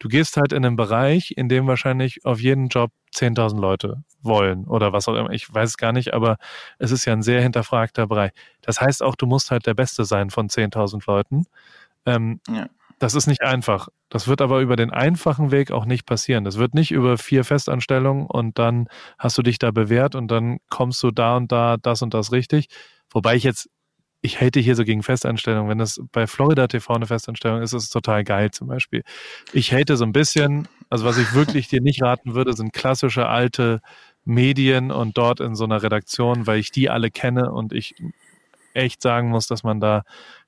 [0.00, 4.66] du gehst halt in einen Bereich, in dem wahrscheinlich auf jeden Job 10.000 Leute wollen
[4.66, 5.30] oder was auch immer.
[5.30, 6.38] Ich weiß es gar nicht, aber
[6.78, 8.32] es ist ja ein sehr hinterfragter Bereich.
[8.62, 11.44] Das heißt auch, du musst halt der Beste sein von 10.000 Leuten.
[12.06, 12.68] Ähm, ja.
[12.98, 13.88] Das ist nicht einfach.
[14.10, 16.44] Das wird aber über den einfachen Weg auch nicht passieren.
[16.44, 20.58] Das wird nicht über vier Festanstellungen und dann hast du dich da bewährt und dann
[20.68, 22.68] kommst du da und da das und das richtig.
[23.10, 23.70] Wobei ich jetzt
[24.22, 25.70] ich hate hier so gegen Festanstellungen.
[25.70, 29.02] Wenn das bei Florida TV eine Festanstellung ist, ist es total geil zum Beispiel.
[29.52, 33.26] Ich hate so ein bisschen, also was ich wirklich dir nicht raten würde, sind klassische
[33.26, 33.80] alte
[34.24, 37.94] Medien und dort in so einer Redaktion, weil ich die alle kenne und ich
[38.74, 40.02] echt sagen muss, dass man da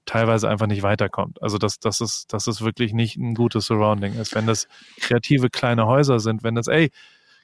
[0.05, 1.43] teilweise einfach nicht weiterkommt.
[1.43, 4.35] Also dass, dass, es, dass es wirklich nicht ein gutes Surrounding ist.
[4.35, 4.69] Wenn das
[5.01, 6.91] kreative kleine Häuser sind, wenn das, ey,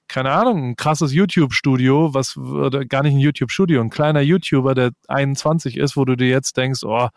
[0.08, 4.90] keine Ahnung, ein krasses YouTube-Studio, was oder gar nicht ein YouTube-Studio, ein kleiner YouTuber, der
[5.08, 7.08] 21 ist, wo du dir jetzt denkst, oh,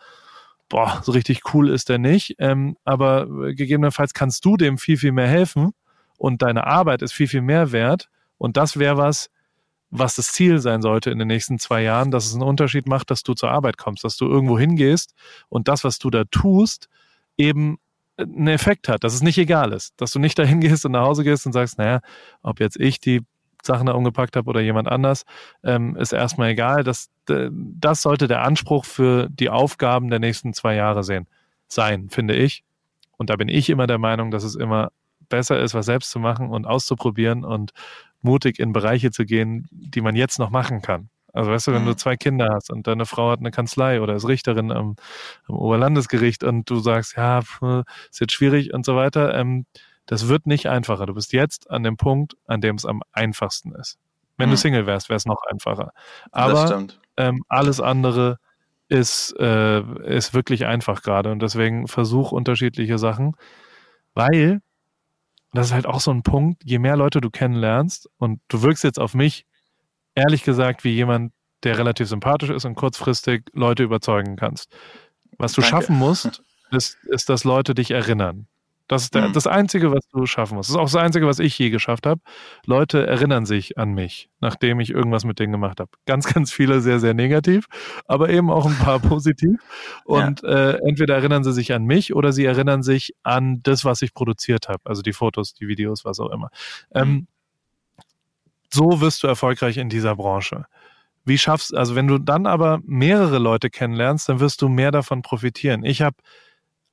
[0.69, 2.35] boah, so richtig cool ist der nicht.
[2.39, 5.71] Ähm, aber gegebenenfalls kannst du dem viel, viel mehr helfen
[6.17, 8.09] und deine Arbeit ist viel, viel mehr wert.
[8.37, 9.29] Und das wäre was,
[9.89, 13.11] was das Ziel sein sollte in den nächsten zwei Jahren, dass es einen Unterschied macht,
[13.11, 15.13] dass du zur Arbeit kommst, dass du irgendwo hingehst
[15.49, 16.87] und das, was du da tust,
[17.37, 17.77] eben
[18.21, 21.03] einen Effekt hat, dass es nicht egal ist, dass du nicht dahin gehst und nach
[21.03, 22.01] Hause gehst und sagst, naja,
[22.41, 23.21] ob jetzt ich die
[23.63, 25.23] Sachen da umgepackt habe oder jemand anders,
[25.63, 26.83] ähm, ist erstmal egal.
[26.83, 31.27] Das, das sollte der Anspruch für die Aufgaben der nächsten zwei Jahre sehen,
[31.67, 32.63] sein, finde ich.
[33.17, 34.91] Und da bin ich immer der Meinung, dass es immer
[35.29, 37.71] besser ist, was selbst zu machen und auszuprobieren und
[38.21, 41.09] mutig in Bereiche zu gehen, die man jetzt noch machen kann.
[41.33, 41.87] Also weißt du, wenn mhm.
[41.87, 44.95] du zwei Kinder hast und deine Frau hat eine Kanzlei oder ist Richterin am,
[45.47, 49.65] am Oberlandesgericht und du sagst, ja, ist jetzt schwierig und so weiter, ähm,
[50.05, 51.05] das wird nicht einfacher.
[51.05, 53.97] Du bist jetzt an dem Punkt, an dem es am einfachsten ist.
[54.37, 54.53] Wenn mhm.
[54.53, 55.93] du Single wärst, wäre es noch einfacher.
[56.31, 58.37] Aber ähm, alles andere
[58.89, 63.35] ist, äh, ist wirklich einfach gerade und deswegen versuch unterschiedliche Sachen,
[64.13, 64.61] weil
[65.53, 68.83] das ist halt auch so ein Punkt, je mehr Leute du kennenlernst und du wirkst
[68.83, 69.45] jetzt auf mich
[70.15, 74.75] ehrlich gesagt wie jemand, der relativ sympathisch ist und kurzfristig Leute überzeugen kannst.
[75.37, 75.69] Was du Danke.
[75.69, 78.47] schaffen musst, ist, ist, dass Leute dich erinnern.
[78.91, 79.33] Das ist der, mhm.
[79.33, 80.69] das Einzige, was du schaffen musst.
[80.69, 82.19] Das ist auch das Einzige, was ich je geschafft habe.
[82.65, 85.91] Leute erinnern sich an mich, nachdem ich irgendwas mit denen gemacht habe.
[86.05, 87.67] Ganz, ganz viele sehr, sehr negativ,
[88.05, 89.61] aber eben auch ein paar positiv.
[90.03, 90.71] Und ja.
[90.71, 94.13] äh, entweder erinnern sie sich an mich oder sie erinnern sich an das, was ich
[94.13, 94.81] produziert habe.
[94.83, 96.49] Also die Fotos, die Videos, was auch immer.
[96.93, 97.27] Ähm, mhm.
[98.73, 100.65] So wirst du erfolgreich in dieser Branche.
[101.25, 105.21] Wie schaffst, also wenn du dann aber mehrere Leute kennenlernst, dann wirst du mehr davon
[105.21, 105.83] profitieren.
[105.83, 106.15] Ich habe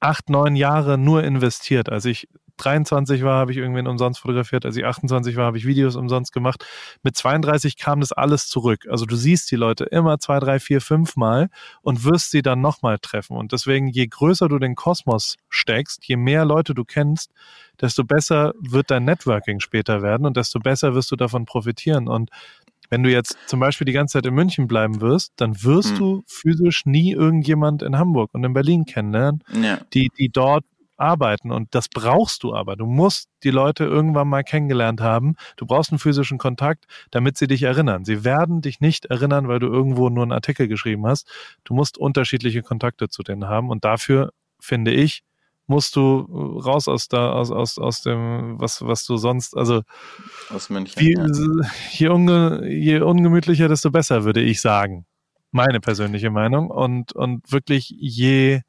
[0.01, 1.88] acht, neun Jahre nur investiert.
[1.91, 4.66] Als ich 23 war, habe ich irgendwen umsonst fotografiert.
[4.66, 6.66] Als ich 28 war, habe ich Videos umsonst gemacht.
[7.03, 8.87] Mit 32 kam das alles zurück.
[8.90, 11.49] Also du siehst die Leute immer zwei, drei, vier, fünf Mal
[11.83, 13.37] und wirst sie dann nochmal treffen.
[13.37, 17.31] Und deswegen, je größer du den Kosmos steckst, je mehr Leute du kennst,
[17.81, 22.09] desto besser wird dein Networking später werden und desto besser wirst du davon profitieren.
[22.09, 22.31] Und
[22.90, 25.99] wenn du jetzt zum Beispiel die ganze Zeit in München bleiben wirst, dann wirst hm.
[25.99, 29.79] du physisch nie irgendjemand in Hamburg und in Berlin kennenlernen, ja.
[29.92, 30.64] die, die dort
[30.99, 31.51] arbeiten.
[31.51, 32.77] Und das brauchst du aber.
[32.77, 35.37] Du musst die Leute irgendwann mal kennengelernt haben.
[35.57, 38.05] Du brauchst einen physischen Kontakt, damit sie dich erinnern.
[38.05, 41.31] Sie werden dich nicht erinnern, weil du irgendwo nur einen Artikel geschrieben hast.
[41.65, 43.71] Du musst unterschiedliche Kontakte zu denen haben.
[43.71, 45.23] Und dafür, finde ich,
[45.69, 49.83] musst du äh, raus aus da, aus, aus, aus dem, was, was du sonst, also
[50.51, 51.01] aus München.
[51.01, 51.69] Wie, ja.
[51.93, 55.07] je, unge, je ungemütlicher, desto besser, würde ich sagen.
[55.51, 56.71] Meine persönliche Meinung.
[56.71, 58.63] Und, und wirklich je,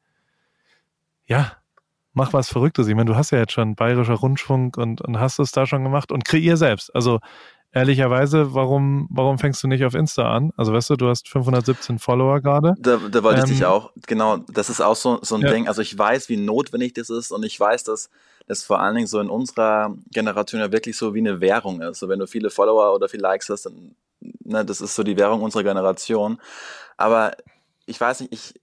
[1.26, 1.52] ja,
[2.12, 2.88] mach was Verrücktes.
[2.88, 5.84] Ich meine, du hast ja jetzt schon bayerischer Rundfunk und, und hast es da schon
[5.84, 6.94] gemacht und kreier selbst.
[6.94, 7.20] Also
[7.72, 10.52] ehrlicherweise, warum, warum fängst du nicht auf Insta an?
[10.56, 12.74] Also weißt du, du hast 517 Follower gerade.
[12.78, 15.52] Da, da wollte ähm, ich dich auch, genau, das ist auch so, so ein ja.
[15.52, 15.68] Ding.
[15.68, 18.10] Also ich weiß, wie notwendig das ist und ich weiß, dass
[18.46, 22.00] das vor allen Dingen so in unserer Generation ja wirklich so wie eine Währung ist.
[22.00, 25.16] So wenn du viele Follower oder viele Likes hast, dann, ne, das ist so die
[25.16, 26.40] Währung unserer Generation.
[26.96, 27.36] Aber
[27.86, 28.60] ich weiß nicht, ich,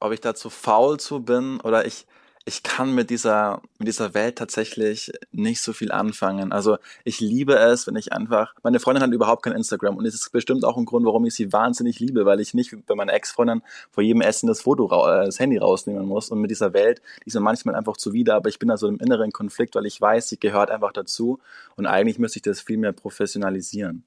[0.00, 2.06] ob ich dazu faul zu bin oder ich,
[2.48, 6.50] ich kann mit dieser, mit dieser Welt tatsächlich nicht so viel anfangen.
[6.50, 10.14] Also ich liebe es, wenn ich einfach, meine Freundin hat überhaupt kein Instagram und es
[10.14, 13.12] ist bestimmt auch ein Grund, warum ich sie wahnsinnig liebe, weil ich nicht bei meiner
[13.12, 17.02] Ex-Freundin vor jedem Essen das Foto, äh, das Handy rausnehmen muss und mit dieser Welt,
[17.22, 19.84] die ist mir manchmal einfach zuwider, aber ich bin da so im inneren Konflikt, weil
[19.84, 21.40] ich weiß, sie gehört einfach dazu
[21.76, 24.04] und eigentlich müsste ich das viel mehr professionalisieren.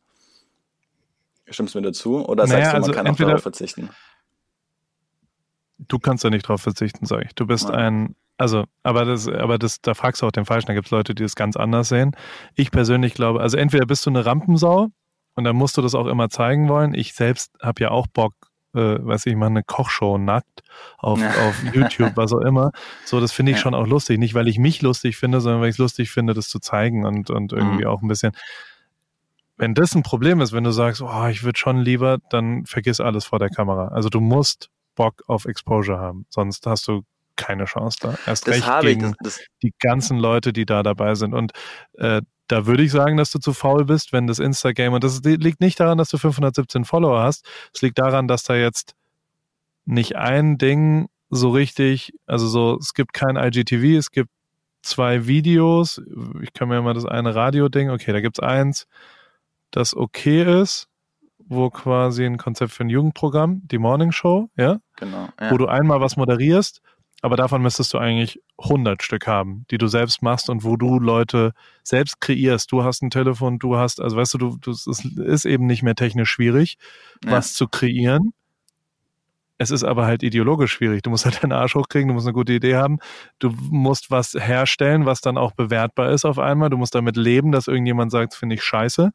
[1.47, 2.25] Stimmst du mir dazu?
[2.25, 3.89] Oder naja, sagst du, man also kann auch darauf verzichten?
[5.91, 7.36] Du kannst da nicht drauf verzichten, sage ich.
[7.36, 7.75] Du bist ja.
[7.75, 10.65] ein also, aber das, aber das, da fragst du auch den Falschen.
[10.65, 12.15] Da gibt es Leute, die das ganz anders sehen.
[12.56, 14.88] Ich persönlich glaube, also entweder bist du eine Rampensau
[15.36, 16.95] und dann musst du das auch immer zeigen wollen.
[16.95, 18.34] Ich selbst habe ja auch Bock,
[18.73, 20.63] äh, weiß ich, mache eine Kochshow nackt
[20.97, 22.71] auf, auf YouTube, was auch immer.
[23.06, 23.62] So, das finde ich ja.
[23.62, 24.17] schon auch lustig.
[24.17, 27.06] Nicht, weil ich mich lustig finde, sondern weil ich es lustig finde, das zu zeigen
[27.06, 27.91] und, und irgendwie mhm.
[27.91, 28.32] auch ein bisschen.
[29.56, 32.99] Wenn das ein Problem ist, wenn du sagst, oh, ich würde schon lieber, dann vergiss
[32.99, 33.89] alles vor der Kamera.
[33.89, 37.04] Also du musst Bock auf Exposure haben, sonst hast du
[37.36, 38.17] keine Chance da.
[38.25, 41.34] Erst das recht gegen das, das die ganzen Leute, die da dabei sind.
[41.34, 41.54] Und
[41.93, 45.21] äh, da würde ich sagen, dass du zu faul bist, wenn das Instagram, und das
[45.23, 48.95] liegt nicht daran, dass du 517 Follower hast, es liegt daran, dass da jetzt
[49.86, 54.30] nicht ein Ding so richtig, also so, es gibt kein IGTV, es gibt
[54.82, 56.01] zwei Videos,
[56.41, 58.88] ich kann mir mal das eine Radio-Ding, okay, da gibt es eins,
[59.71, 60.89] das okay ist,
[61.51, 64.79] wo quasi ein Konzept für ein Jugendprogramm, die Morning Show, ja?
[64.95, 65.29] Genau.
[65.39, 65.51] Ja.
[65.51, 66.81] Wo du einmal was moderierst
[67.21, 70.99] aber davon müsstest du eigentlich 100 Stück haben, die du selbst machst und wo du
[70.99, 72.71] Leute selbst kreierst.
[72.71, 75.83] Du hast ein Telefon, du hast, also weißt du, du, du es ist eben nicht
[75.83, 76.77] mehr technisch schwierig,
[77.23, 77.31] ja.
[77.31, 78.33] was zu kreieren.
[79.59, 81.03] Es ist aber halt ideologisch schwierig.
[81.03, 82.97] Du musst halt deinen Arsch hochkriegen, du musst eine gute Idee haben.
[83.37, 86.71] Du musst was herstellen, was dann auch bewertbar ist auf einmal.
[86.71, 89.11] Du musst damit leben, dass irgendjemand sagt, finde ich scheiße.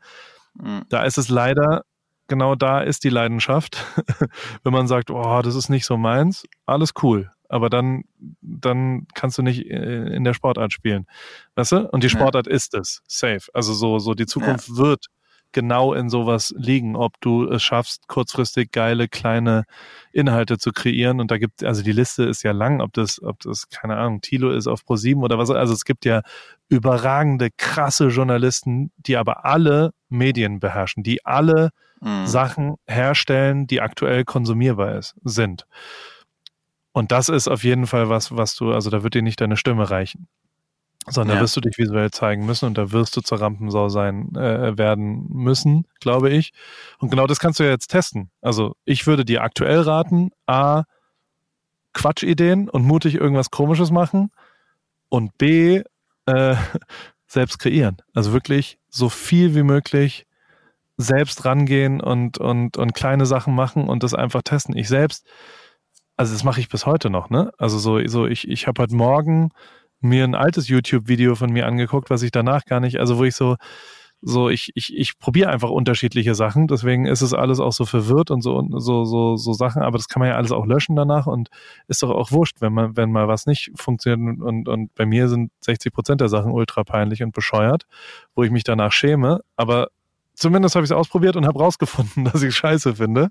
[0.55, 0.83] Mhm.
[0.89, 1.83] Da ist es leider
[2.29, 3.85] genau da ist die Leidenschaft.
[4.63, 8.05] Wenn man sagt, oh, das ist nicht so meins, alles cool aber dann,
[8.41, 11.07] dann kannst du nicht äh, in der Sportart spielen.
[11.55, 11.89] Weißt du?
[11.89, 12.53] Und die Sportart ja.
[12.53, 13.03] ist es.
[13.07, 13.43] Safe.
[13.53, 14.77] Also so, so die Zukunft ja.
[14.77, 15.07] wird
[15.53, 19.65] genau in sowas liegen, ob du es schaffst, kurzfristig geile kleine
[20.13, 21.21] Inhalte zu kreieren.
[21.21, 24.21] Und da gibt, also die Liste ist ja lang, ob das, ob das, keine Ahnung,
[24.21, 25.51] Tilo ist auf Pro7 oder was.
[25.51, 26.23] Also es gibt ja
[26.69, 31.71] überragende, krasse Journalisten, die aber alle Medien beherrschen, die alle
[32.07, 32.27] mhm.
[32.27, 35.67] Sachen herstellen, die aktuell konsumierbar ist, sind.
[36.93, 39.57] Und das ist auf jeden Fall was, was du, also da wird dir nicht deine
[39.57, 40.29] Stimme reichen,
[41.07, 41.41] sondern ja.
[41.41, 44.79] da wirst du dich visuell zeigen müssen und da wirst du zur Rampensau sein äh,
[44.79, 46.53] werden müssen, glaube ich.
[46.99, 48.31] Und genau das kannst du ja jetzt testen.
[48.41, 50.85] Also ich würde dir aktuell raten, a
[51.93, 54.31] Quatschideen und mutig irgendwas Komisches machen
[55.09, 55.83] und b
[56.27, 56.57] äh,
[57.27, 57.97] selbst kreieren.
[58.15, 60.27] Also wirklich so viel wie möglich
[60.97, 64.77] selbst rangehen und, und, und kleine Sachen machen und das einfach testen.
[64.77, 65.27] Ich selbst
[66.17, 67.53] also das mache ich bis heute noch, ne?
[67.59, 69.51] Also so, so ich, ich habe heute Morgen
[70.01, 73.35] mir ein altes YouTube-Video von mir angeguckt, was ich danach gar nicht, also wo ich
[73.35, 73.57] so,
[74.23, 78.31] so ich, ich, ich probiere einfach unterschiedliche Sachen, deswegen ist es alles auch so verwirrt
[78.31, 81.27] und so, so, so, so Sachen, aber das kann man ja alles auch löschen danach
[81.27, 81.49] und
[81.89, 85.29] ist doch auch wurscht, wenn man, wenn mal was nicht funktioniert und, und bei mir
[85.29, 87.85] sind 60 Prozent der Sachen ultra peinlich und bescheuert,
[88.35, 89.89] wo ich mich danach schäme, aber
[90.37, 93.31] zumindest habe ich es ausprobiert und habe rausgefunden, dass ich scheiße finde.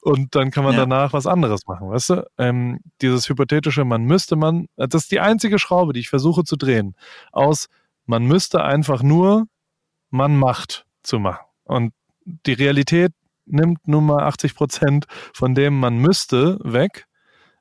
[0.00, 0.80] Und dann kann man ja.
[0.80, 2.26] danach was anderes machen, weißt du?
[2.38, 6.56] Ähm, dieses hypothetische, man müsste man, das ist die einzige Schraube, die ich versuche zu
[6.56, 6.96] drehen,
[7.32, 7.68] aus
[8.06, 9.46] man müsste einfach nur,
[10.10, 11.44] man macht zu machen.
[11.64, 11.92] Und
[12.24, 13.12] die Realität
[13.46, 17.06] nimmt nun mal 80 Prozent von dem man müsste weg.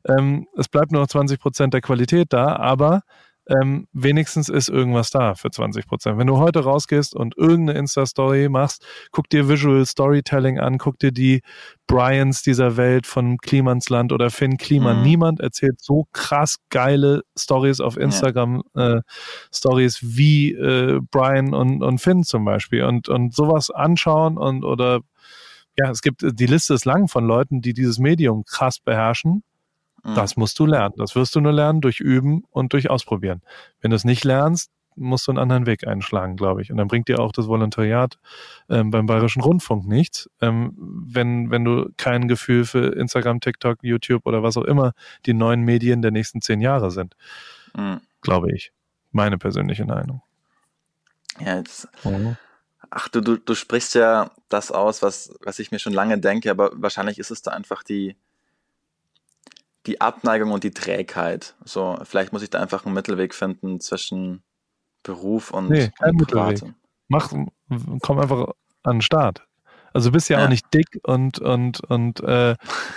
[0.08, 3.04] Ähm, es bleibt nur noch 20 Prozent der Qualität da, aber
[3.48, 6.18] ähm, wenigstens ist irgendwas da für 20 Prozent.
[6.18, 11.12] Wenn du heute rausgehst und irgendeine Insta-Story machst, guck dir Visual Storytelling an, guck dir
[11.12, 11.42] die
[11.88, 15.00] Bryans dieser Welt von Klimansland oder Finn Kliman.
[15.00, 15.04] Mhm.
[15.04, 18.98] Niemand erzählt so krass geile Stories auf Instagram, ja.
[18.98, 19.02] äh,
[19.54, 22.84] Stories wie äh, Brian und, und Finn zum Beispiel.
[22.84, 25.02] Und, und sowas anschauen und oder
[25.78, 29.44] ja, es gibt, die Liste ist lang von Leuten, die dieses Medium krass beherrschen
[30.04, 30.16] Mhm.
[30.16, 30.96] Das musst du lernen.
[30.98, 33.42] Das wirst du nur lernen durch Üben und durch Ausprobieren.
[33.82, 36.72] Wenn du es nicht lernst, musst du einen anderen Weg einschlagen, glaube ich.
[36.72, 38.20] Und dann bringt dir auch das Volontariat
[38.70, 44.26] ähm, beim Bayerischen Rundfunk nichts, ähm, wenn, wenn du kein Gefühl für Instagram, TikTok, YouTube
[44.26, 44.94] oder was auch immer
[45.26, 47.16] die neuen Medien der nächsten zehn Jahre sind.
[47.76, 48.02] Mhm.
[48.22, 48.72] Glaube ich.
[49.12, 50.22] Meine persönliche Meinung.
[51.40, 51.88] Ja, jetzt.
[52.04, 52.38] Mhm.
[52.90, 56.52] Ach, du, du, du sprichst ja das aus, was, was ich mir schon lange denke,
[56.52, 58.16] aber wahrscheinlich ist es da einfach die,
[59.86, 61.56] die Abneigung und die Trägheit.
[61.66, 64.44] So, vielleicht muss ich da einfach einen Mittelweg finden zwischen
[65.04, 66.74] Beruf und, nee, kein und Mittelweg.
[67.10, 67.32] Mach,
[68.02, 69.46] komm einfach an den Start.
[69.94, 72.56] Also du bist ja, ja, auch nicht dick und und und äh,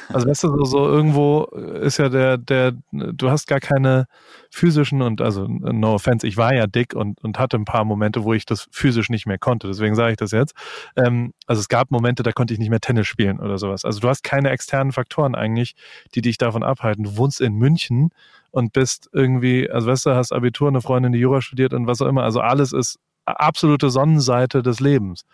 [0.09, 4.07] also weißt du so, so irgendwo ist ja der der du hast gar keine
[4.51, 8.25] physischen und also no offense ich war ja dick und und hatte ein paar Momente
[8.25, 9.67] wo ich das physisch nicht mehr konnte.
[9.67, 10.55] Deswegen sage ich das jetzt.
[10.97, 13.85] Ähm, also es gab Momente da konnte ich nicht mehr Tennis spielen oder sowas.
[13.85, 15.75] Also du hast keine externen Faktoren eigentlich
[16.15, 17.05] die dich davon abhalten.
[17.05, 18.11] Du wohnst in München
[18.51, 22.01] und bist irgendwie also weißt du hast Abitur eine Freundin die Jura studiert und was
[22.01, 22.23] auch immer.
[22.23, 25.25] Also alles ist absolute Sonnenseite des Lebens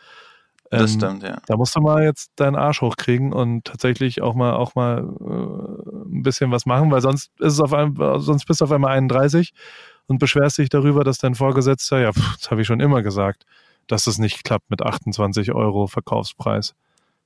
[0.78, 1.38] das ähm, stimmt, ja.
[1.46, 6.08] Da musst du mal jetzt deinen Arsch hochkriegen und tatsächlich auch mal auch mal äh,
[6.08, 8.92] ein bisschen was machen, weil sonst ist es auf einmal, sonst bist du auf einmal
[8.92, 9.52] 31
[10.06, 13.44] und beschwerst dich darüber, dass dein Vorgesetzter, ja, pff, das habe ich schon immer gesagt,
[13.86, 16.74] dass es nicht klappt mit 28 Euro Verkaufspreis.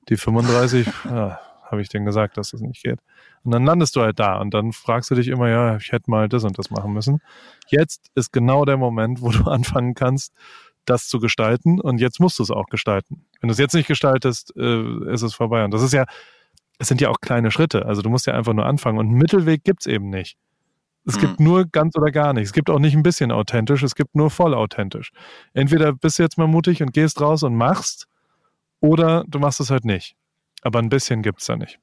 [0.09, 2.99] Die 35, ja, habe ich denen gesagt, dass das nicht geht.
[3.43, 6.11] Und dann landest du halt da und dann fragst du dich immer, ja, ich hätte
[6.11, 7.21] mal das und das machen müssen.
[7.67, 10.33] Jetzt ist genau der Moment, wo du anfangen kannst,
[10.89, 13.25] das zu gestalten und jetzt musst du es auch gestalten.
[13.39, 15.63] Wenn du es jetzt nicht gestaltest, äh, ist es vorbei.
[15.63, 16.05] Und das ist ja,
[16.79, 17.85] es sind ja auch kleine Schritte.
[17.85, 20.37] Also du musst ja einfach nur anfangen und einen Mittelweg gibt's eben nicht.
[21.05, 21.21] Es hm.
[21.21, 22.45] gibt nur ganz oder gar nicht.
[22.45, 25.11] Es gibt auch nicht ein bisschen authentisch, es gibt nur voll authentisch.
[25.53, 28.07] Entweder bist du jetzt mal mutig und gehst raus und machst,
[28.79, 30.15] oder du machst es halt nicht.
[30.61, 31.79] Aber ein bisschen gibt's da nicht.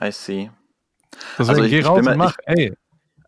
[0.00, 0.50] I see.
[1.38, 2.72] Deswegen also ich, geh raus und mach, ich, ey.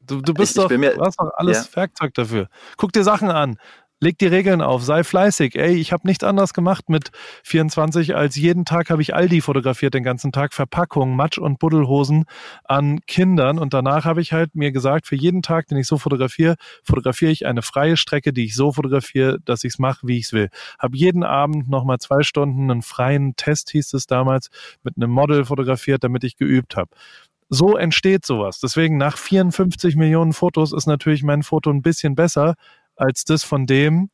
[0.03, 1.77] Du, du bist doch, mir, du hast doch alles ja.
[1.77, 2.49] Werkzeug dafür.
[2.77, 3.59] Guck dir Sachen an
[4.01, 5.57] leg die Regeln auf, sei fleißig.
[5.57, 7.11] Ey, ich habe nichts anderes gemacht mit
[7.45, 12.25] 24, als jeden Tag habe ich Aldi fotografiert, den ganzen Tag Verpackungen, Matsch- und Buddelhosen
[12.65, 13.59] an Kindern.
[13.59, 17.33] Und danach habe ich halt mir gesagt, für jeden Tag, den ich so fotografiere, fotografiere
[17.33, 20.33] ich eine freie Strecke, die ich so fotografiere, dass ich es mache, wie ich es
[20.33, 20.51] will.
[20.79, 24.51] Habe jeden Abend nochmal zwei Stunden einen freien Test, hieß es damals,
[24.83, 26.91] mit einem Model fotografiert, damit ich geübt habe
[27.49, 28.59] so entsteht sowas.
[28.59, 32.57] Deswegen nach 54 Millionen Fotos ist natürlich mein Foto ein bisschen besser,
[32.97, 34.11] als das von dem,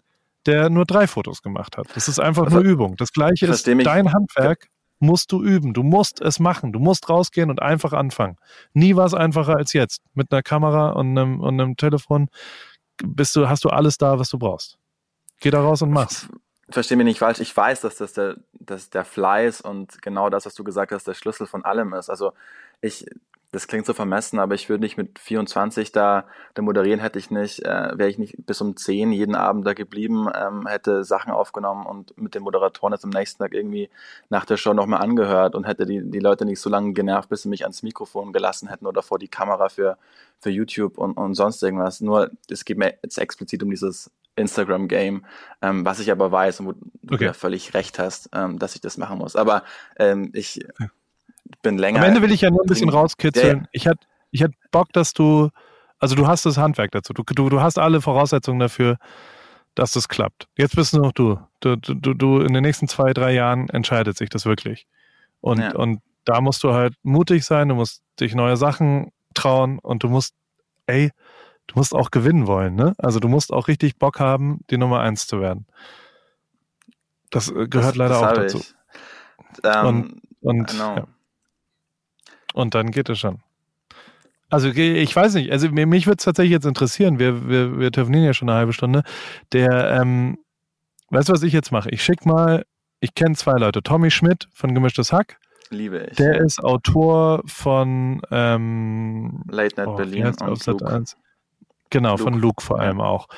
[0.47, 1.87] der nur drei Fotos gemacht hat.
[1.95, 2.97] Das ist einfach also, nur Übung.
[2.97, 4.68] Das gleiche ist dein Handwerk
[5.03, 5.75] musst du üben.
[5.75, 6.73] Du musst es machen.
[6.73, 8.37] Du musst rausgehen und einfach anfangen.
[8.73, 10.01] Nie war es einfacher als jetzt.
[10.14, 12.29] Mit einer Kamera und einem, und einem Telefon
[13.05, 14.79] bist du, hast du alles da, was du brauchst.
[15.40, 16.29] Geh da raus und mach's.
[16.71, 17.40] Versteh mich nicht falsch.
[17.40, 21.07] Ich weiß, dass das der, dass der Fleiß und genau das, was du gesagt hast,
[21.07, 22.09] der Schlüssel von allem ist.
[22.09, 22.33] Also
[22.81, 23.05] ich,
[23.53, 27.31] das klingt so vermessen, aber ich würde nicht mit 24 da, da moderieren hätte ich
[27.31, 31.31] nicht, äh, wäre ich nicht bis um 10 jeden Abend da geblieben, ähm, hätte Sachen
[31.31, 33.91] aufgenommen und mit den Moderatoren jetzt am nächsten Tag irgendwie
[34.31, 37.43] nach der Show nochmal angehört und hätte die, die Leute nicht so lange genervt, bis
[37.43, 39.99] sie mich ans Mikrofon gelassen hätten oder vor die Kamera für,
[40.41, 42.01] für YouTube und, und sonst irgendwas.
[42.01, 45.27] Nur, es geht mir jetzt explizit um dieses Instagram-Game,
[45.61, 47.27] ähm, was ich aber weiß und wo du okay.
[47.27, 49.37] ja völlig recht hast, ähm, dass ich das machen muss.
[49.37, 49.62] Aber
[49.99, 50.65] ähm, ich
[51.61, 52.01] bin länger.
[52.01, 53.61] Am Ende will ich ja nur ein bisschen rauskitzeln.
[53.61, 53.69] Ja.
[53.73, 55.51] Ich hätte ich hätt Bock, dass du,
[55.99, 57.12] also du hast das Handwerk dazu.
[57.12, 58.97] Du, du, du hast alle Voraussetzungen dafür,
[59.75, 60.49] dass das klappt.
[60.57, 61.38] Jetzt bist du noch du.
[61.61, 64.87] Du, du, du in den nächsten zwei, drei Jahren entscheidet sich das wirklich.
[65.41, 65.75] Und, ja.
[65.75, 70.09] und da musst du halt mutig sein, du musst dich neue Sachen trauen und du
[70.09, 70.35] musst,
[70.87, 71.11] ey,
[71.67, 72.95] du musst auch gewinnen wollen, ne?
[72.99, 75.67] Also du musst auch richtig Bock haben, die Nummer eins zu werden.
[77.31, 78.61] Das äh, gehört das, leider das auch dazu.
[79.65, 81.07] Ähm, und, und ja.
[82.53, 83.41] Und dann geht es schon.
[84.51, 88.27] Also ich weiß nicht, also mich würde es tatsächlich jetzt interessieren, wir, wir, wir telefonieren
[88.27, 89.03] ja schon eine halbe Stunde.
[89.53, 90.38] Der, ähm,
[91.09, 91.88] weißt du, was ich jetzt mache?
[91.88, 92.67] Ich schicke mal,
[93.01, 95.38] ich kenne zwei Leute, Tommy Schmidt von Gemischtes Hack.
[95.71, 96.17] Liebe ich.
[96.17, 101.05] Der ist Autor von ähm, Late Night oh, Berlin und Luke.
[101.88, 102.23] Genau, Luke.
[102.23, 103.29] von Luke vor allem auch.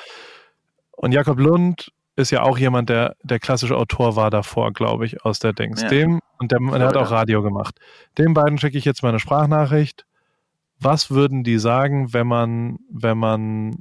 [0.91, 5.23] Und Jakob Lund ist ja auch jemand, der der klassische Autor war davor, glaube ich,
[5.25, 5.81] aus der Dings.
[5.81, 5.89] Ja.
[5.89, 7.79] Dem, und der, der hat auch Radio gemacht.
[8.17, 10.05] Den beiden schicke ich jetzt mal eine Sprachnachricht.
[10.79, 13.79] Was würden die sagen, wenn man, wenn man,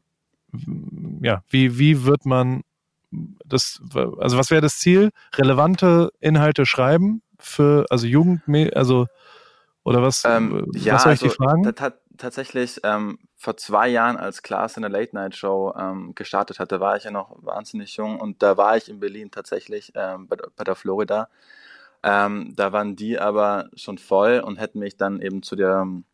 [1.22, 2.62] ja, wie, wie wird man
[3.44, 3.80] das,
[4.18, 5.10] also was wäre das Ziel?
[5.34, 8.42] Relevante Inhalte schreiben für, also Jugend,
[8.74, 9.06] also,
[9.82, 11.94] oder was, ähm, ja, was soll ich also, die fragen?
[12.16, 16.80] tatsächlich ähm, vor zwei Jahren, als Klaas in der Late Night Show ähm, gestartet hatte,
[16.80, 20.36] war ich ja noch wahnsinnig jung und da war ich in Berlin tatsächlich ähm, bei,
[20.56, 21.28] bei, der Florida.
[22.02, 26.04] Ähm, da waren die aber schon voll und hätten mich dann eben zu der ähm,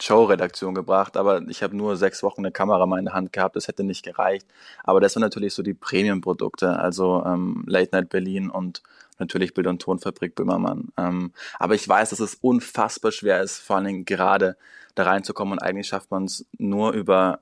[0.00, 3.68] Showredaktion gebracht, aber ich habe nur sechs Wochen eine Kamera in der Hand gehabt, das
[3.68, 4.46] hätte nicht gereicht.
[4.84, 8.82] Aber das waren natürlich so die Premium-Produkte, also ähm, Late Night Berlin und
[9.18, 10.88] natürlich Bild- und Tonfabrik Böhmermann.
[10.96, 14.56] Ähm, aber ich weiß, dass es unfassbar schwer ist, vor Dingen gerade
[14.98, 17.40] da reinzukommen und eigentlich schafft man es nur über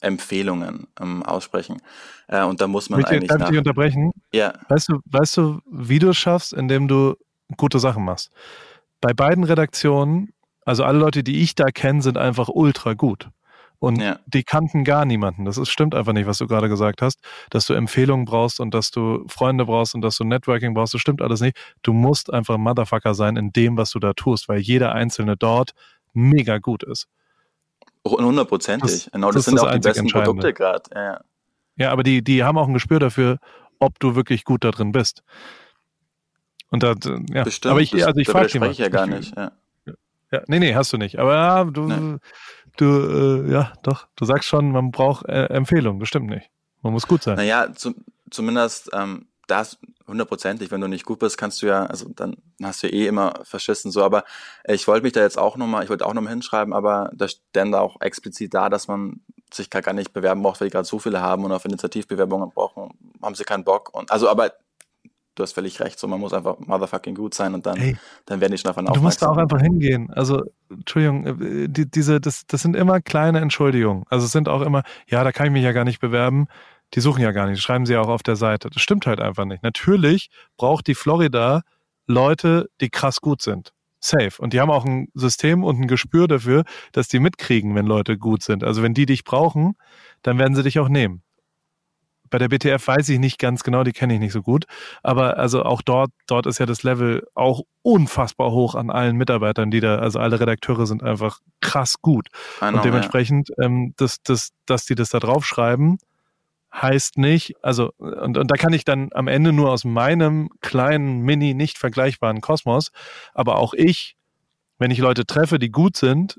[0.00, 1.80] Empfehlungen ähm, aussprechen.
[2.28, 3.28] Äh, und da muss man Michael, eigentlich.
[3.28, 4.12] Darf ich dich unterbrechen?
[4.32, 4.54] Ja.
[4.68, 7.14] Weißt du, weißt du, wie du es schaffst, indem du
[7.56, 8.30] gute Sachen machst?
[9.00, 10.32] Bei beiden Redaktionen,
[10.64, 13.28] also alle Leute, die ich da kenne, sind einfach ultra gut.
[13.80, 14.18] Und ja.
[14.26, 15.44] die kannten gar niemanden.
[15.44, 18.74] Das ist, stimmt einfach nicht, was du gerade gesagt hast, dass du Empfehlungen brauchst und
[18.74, 20.94] dass du Freunde brauchst und dass du Networking brauchst.
[20.94, 21.56] Das stimmt alles nicht.
[21.82, 25.74] Du musst einfach Motherfucker sein in dem, was du da tust, weil jeder Einzelne dort
[26.12, 27.08] mega gut ist.
[28.06, 29.10] Hundertprozentig.
[29.12, 30.82] Genau, das, das sind das auch die besten Produkte gerade.
[30.94, 31.20] Ja.
[31.76, 33.38] ja, aber die, die haben auch ein Gespür dafür,
[33.78, 35.22] ob du wirklich gut da drin bist.
[36.70, 36.94] Und da,
[37.32, 37.44] ja.
[37.44, 38.70] Bestimmt, aber ich, also ich frage dich mal.
[38.70, 39.36] ich ja gar nicht.
[39.36, 39.52] Ja.
[40.30, 41.18] Ja, nee, nee, hast du nicht.
[41.18, 42.18] Aber ja, du, nee.
[42.76, 46.50] du, äh, ja, doch, du sagst schon, man braucht äh, Empfehlungen, das stimmt nicht.
[46.82, 47.36] Man muss gut sein.
[47.36, 47.94] Naja, zu,
[48.30, 52.82] zumindest ähm, das hundertprozentig, wenn du nicht gut bist, kannst du ja, also dann hast
[52.82, 54.24] du eh immer verschissen so, aber
[54.66, 57.74] ich wollte mich da jetzt auch nochmal, ich wollte auch nochmal hinschreiben, aber da stand
[57.74, 59.20] da auch explizit da, dass man
[59.52, 62.90] sich gar nicht bewerben braucht, weil die gerade so viele haben und auf Initiativbewerbungen brauchen,
[63.22, 64.52] haben sie keinen Bock und also aber
[65.38, 65.98] du hast völlig recht.
[65.98, 67.96] So, man muss einfach motherfucking gut sein und dann, hey,
[68.26, 69.00] dann werden die schon davon aufmerksam.
[69.00, 70.10] Du musst da auch einfach hingehen.
[70.10, 74.04] Also, Entschuldigung, äh, die, diese, das, das sind immer kleine Entschuldigungen.
[74.08, 76.48] Also es sind auch immer, ja, da kann ich mich ja gar nicht bewerben.
[76.94, 77.60] Die suchen ja gar nicht.
[77.60, 78.70] Schreiben sie ja auch auf der Seite.
[78.70, 79.62] Das stimmt halt einfach nicht.
[79.62, 81.62] Natürlich braucht die Florida
[82.06, 83.72] Leute, die krass gut sind.
[84.00, 84.32] Safe.
[84.38, 88.16] Und die haben auch ein System und ein Gespür dafür, dass die mitkriegen, wenn Leute
[88.16, 88.64] gut sind.
[88.64, 89.74] Also wenn die dich brauchen,
[90.22, 91.22] dann werden sie dich auch nehmen
[92.30, 94.64] bei der BTF weiß ich nicht ganz genau, die kenne ich nicht so gut.
[95.02, 99.70] Aber also auch dort, dort ist ja das Level auch unfassbar hoch an allen Mitarbeitern,
[99.70, 102.28] die da, also alle Redakteure sind einfach krass gut.
[102.58, 103.64] Know, und dementsprechend, ja.
[103.64, 105.98] ähm, dass, dass, dass die das da draufschreiben,
[106.72, 111.20] heißt nicht, also, und, und da kann ich dann am Ende nur aus meinem kleinen,
[111.20, 112.90] mini, nicht vergleichbaren Kosmos,
[113.34, 114.16] aber auch ich,
[114.78, 116.38] wenn ich Leute treffe, die gut sind,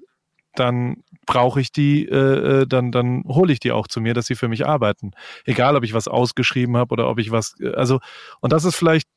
[0.55, 4.25] dann brauche ich die, äh, äh, dann, dann hole ich die auch zu mir, dass
[4.25, 5.11] sie für mich arbeiten.
[5.45, 7.99] Egal, ob ich was ausgeschrieben habe oder ob ich was, äh, also,
[8.39, 9.07] und das ist vielleicht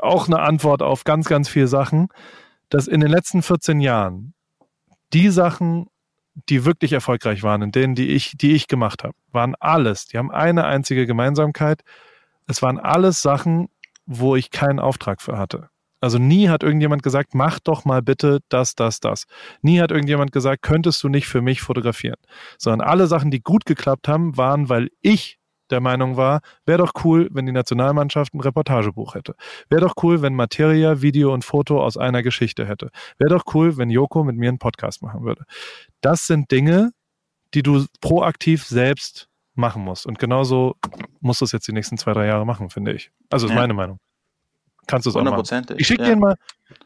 [0.00, 2.08] auch eine Antwort auf ganz, ganz viele Sachen,
[2.68, 4.34] dass in den letzten 14 Jahren
[5.12, 5.86] die Sachen,
[6.34, 10.18] die wirklich erfolgreich waren, in denen, die ich, die ich gemacht habe, waren alles, die
[10.18, 11.82] haben eine einzige Gemeinsamkeit.
[12.46, 13.68] Es waren alles Sachen,
[14.06, 15.68] wo ich keinen Auftrag für hatte.
[16.00, 19.24] Also nie hat irgendjemand gesagt, mach doch mal bitte das, das, das.
[19.62, 22.18] Nie hat irgendjemand gesagt, könntest du nicht für mich fotografieren.
[22.58, 25.38] Sondern alle Sachen, die gut geklappt haben, waren, weil ich
[25.74, 29.34] der Meinung war, wäre doch cool, wenn die Nationalmannschaft ein Reportagebuch hätte.
[29.68, 32.90] Wäre doch cool, wenn Materia, Video und Foto aus einer Geschichte hätte.
[33.18, 35.44] Wäre doch cool, wenn Joko mit mir einen Podcast machen würde.
[36.00, 36.92] Das sind Dinge,
[37.54, 40.06] die du proaktiv selbst machen musst.
[40.06, 40.76] Und genauso
[41.20, 43.10] musst du es jetzt die nächsten zwei, drei Jahre machen, finde ich.
[43.30, 43.58] Also ist ja.
[43.58, 43.98] meine Meinung
[44.86, 45.66] kannst du es auch machen.
[45.76, 46.10] Ich schicke ja.
[46.10, 46.36] denen mal,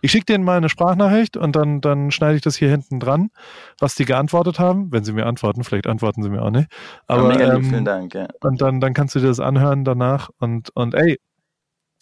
[0.01, 3.31] ich schicke denen mal eine Sprachnachricht und dann, dann schneide ich das hier hinten dran,
[3.79, 5.65] was die geantwortet haben, wenn sie mir antworten.
[5.65, 6.69] Vielleicht antworten sie mir auch nicht.
[7.07, 8.15] Aber ja, ähm, vielen Dank.
[8.15, 8.29] Ja.
[8.41, 11.21] Und dann, dann kannst du dir das anhören danach und und ey,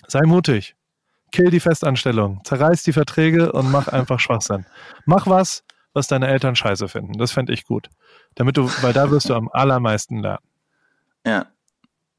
[0.06, 0.74] sei mutig,
[1.32, 4.66] kill die Festanstellung, zerreiß die Verträge und mach einfach Schwachsinn.
[5.04, 7.14] Mach was, was deine Eltern scheiße finden.
[7.14, 7.88] Das fände ich gut,
[8.34, 10.44] damit du, weil da wirst du am allermeisten lernen.
[11.26, 11.46] Ja.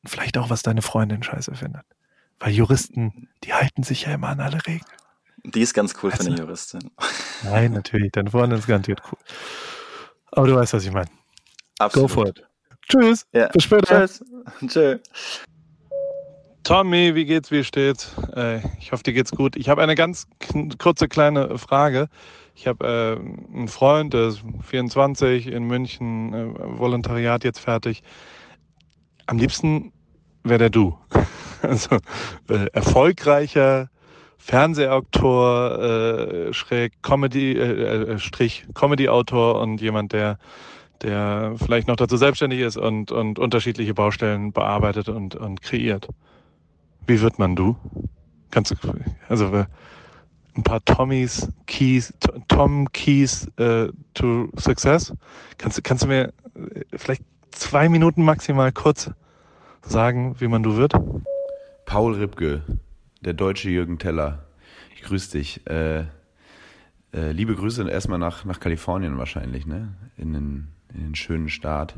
[0.05, 1.83] Vielleicht auch, was deine Freundin scheiße findet.
[2.39, 4.91] Weil Juristen, die halten sich ja immer an alle Regeln.
[5.43, 6.91] Die ist ganz cool also, für eine Juristin.
[7.43, 8.11] Nein, natürlich.
[8.11, 9.19] Deine Freundin ist garantiert cool.
[10.31, 11.09] Aber du weißt, was ich meine.
[11.79, 12.09] Absolut.
[12.09, 12.43] Go for it.
[12.89, 13.25] Tschüss.
[13.33, 13.47] Ja.
[13.49, 14.07] Bis später.
[14.07, 14.23] Tschüss.
[14.67, 14.99] Tschüss.
[16.63, 18.13] Tommy, wie geht's, wie steht's?
[18.35, 19.55] Äh, ich hoffe, dir geht's gut.
[19.55, 20.27] Ich habe eine ganz
[20.79, 22.09] kurze kleine Frage.
[22.55, 28.03] Ich habe äh, einen Freund, der ist 24 in München, äh, Volontariat jetzt fertig.
[29.27, 29.93] Am liebsten
[30.43, 30.97] wäre der du.
[31.61, 31.97] Also
[32.49, 33.89] äh, erfolgreicher
[34.37, 40.37] Fernsehautor, äh, schräg Comedy, äh, äh, Strich Comedy-Autor und jemand, der
[41.01, 46.07] der vielleicht noch dazu selbstständig ist und, und unterschiedliche Baustellen bearbeitet und, und kreiert.
[47.05, 47.75] Wie wird man du?
[48.51, 48.75] Kannst du,
[49.29, 49.65] also äh,
[50.55, 52.13] ein paar Tommys Keys,
[52.47, 55.13] Tom Keys äh, to Success.
[55.57, 59.11] Kannst, kannst du mir äh, vielleicht zwei Minuten maximal kurz
[59.83, 60.93] sagen, wie man du wird?
[61.87, 62.63] Paul Ripke,
[63.21, 64.43] der deutsche Jürgen Teller.
[64.93, 65.65] Ich grüße dich.
[65.67, 66.01] Äh,
[67.13, 69.93] äh, liebe Grüße erstmal nach, nach Kalifornien wahrscheinlich, ne?
[70.17, 71.95] In den, in den schönen Staat.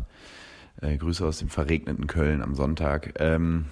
[0.79, 3.15] Äh, Grüße aus dem verregneten Köln am Sonntag.
[3.19, 3.65] Ähm,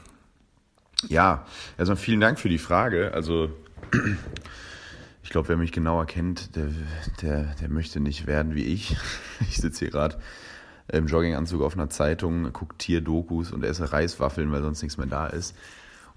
[1.07, 1.45] ja,
[1.77, 3.13] erstmal vielen Dank für die Frage.
[3.13, 3.51] Also
[5.21, 6.69] ich glaube, wer mich genauer kennt, der,
[7.21, 8.97] der, der möchte nicht werden wie ich.
[9.41, 10.17] Ich sitze hier gerade
[10.87, 15.27] im Jogginganzug auf einer Zeitung, gucke Tierdokus und esse Reiswaffeln, weil sonst nichts mehr da
[15.27, 15.55] ist.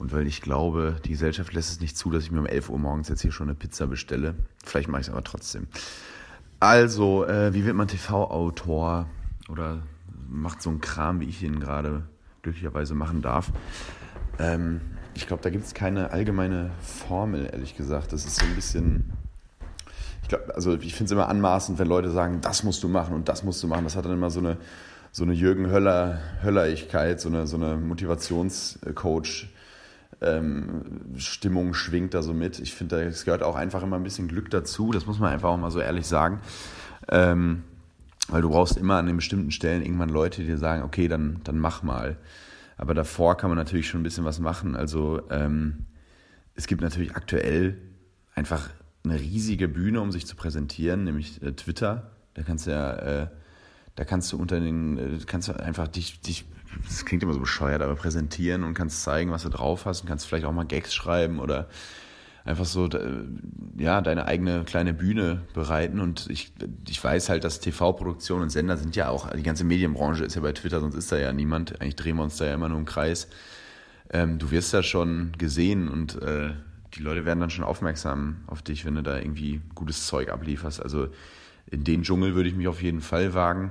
[0.01, 2.70] Und weil ich glaube, die Gesellschaft lässt es nicht zu, dass ich mir um 11
[2.70, 4.34] Uhr morgens jetzt hier schon eine Pizza bestelle.
[4.64, 5.66] Vielleicht mache ich es aber trotzdem.
[6.59, 9.07] Also, äh, wie wird man TV-Autor
[9.51, 9.82] oder
[10.26, 12.05] macht so einen Kram, wie ich ihn gerade
[12.40, 13.53] glücklicherweise machen darf?
[14.38, 14.80] Ähm,
[15.12, 18.14] ich glaube, da gibt es keine allgemeine Formel, ehrlich gesagt.
[18.14, 19.12] Das ist so ein bisschen.
[20.22, 23.14] Ich glaube, also ich finde es immer anmaßend, wenn Leute sagen, das musst du machen
[23.14, 23.84] und das musst du machen.
[23.84, 24.57] Das hat dann immer so eine,
[25.12, 29.48] so eine Jürgen Höller, Höllerigkeit, so eine, so eine Motivationscoach
[30.21, 30.85] ähm,
[31.16, 32.59] Stimmung schwingt da so mit.
[32.59, 34.93] Ich finde, es gehört auch einfach immer ein bisschen Glück dazu.
[34.93, 36.41] Das muss man einfach auch mal so ehrlich sagen.
[37.09, 37.64] Ähm,
[38.29, 41.41] weil du brauchst immer an den bestimmten Stellen irgendwann Leute, die dir sagen, okay, dann,
[41.45, 42.16] dann mach mal.
[42.77, 44.77] Aber davor kann man natürlich schon ein bisschen was machen.
[44.77, 45.87] Also ähm,
[46.55, 47.77] es gibt natürlich aktuell
[48.35, 48.71] einfach
[49.05, 52.11] eine riesige Bühne, um sich zu präsentieren, nämlich äh, Twitter.
[52.35, 53.29] Da kannst du ja, äh,
[53.97, 56.45] da kannst du unter den, äh, kannst du einfach dich, dich
[56.85, 60.09] das klingt immer so bescheuert, aber präsentieren und kannst zeigen, was du drauf hast und
[60.09, 61.68] kannst vielleicht auch mal Gags schreiben oder
[62.45, 62.89] einfach so,
[63.77, 66.01] ja, deine eigene kleine Bühne bereiten.
[66.01, 66.53] Und ich,
[66.89, 70.41] ich weiß halt, dass TV-Produktion und Sender sind ja auch, die ganze Medienbranche ist ja
[70.41, 71.81] bei Twitter, sonst ist da ja niemand.
[71.81, 73.29] Eigentlich drehen wir uns da ja immer nur im Kreis.
[74.12, 76.51] ähm, du wirst da schon gesehen und äh,
[76.95, 80.83] die Leute werden dann schon aufmerksam auf dich, wenn du da irgendwie gutes Zeug ablieferst.
[80.83, 81.09] Also
[81.66, 83.71] in den Dschungel würde ich mich auf jeden Fall wagen.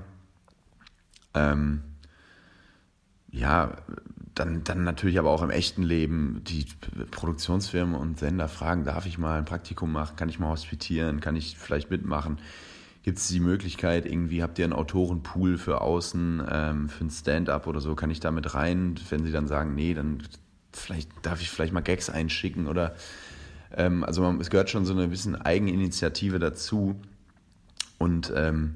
[1.34, 1.82] Ähm,
[3.32, 3.78] ja,
[4.36, 6.66] dann, dann natürlich aber auch im echten Leben die
[7.12, 11.36] Produktionsfirmen und Sender fragen, darf ich mal ein Praktikum machen, kann ich mal hospitieren, kann
[11.36, 12.40] ich vielleicht mitmachen?
[13.04, 17.68] Gibt es die Möglichkeit, irgendwie habt ihr einen Autorenpool für außen, ähm, für ein Stand-up
[17.68, 18.96] oder so, kann ich da mit rein?
[19.10, 20.24] Wenn sie dann sagen, nee, dann
[20.72, 22.96] vielleicht darf ich vielleicht mal Gags einschicken oder
[23.76, 27.00] ähm, also man, es gehört schon so eine bisschen Eigeninitiative dazu
[27.98, 28.76] und ähm,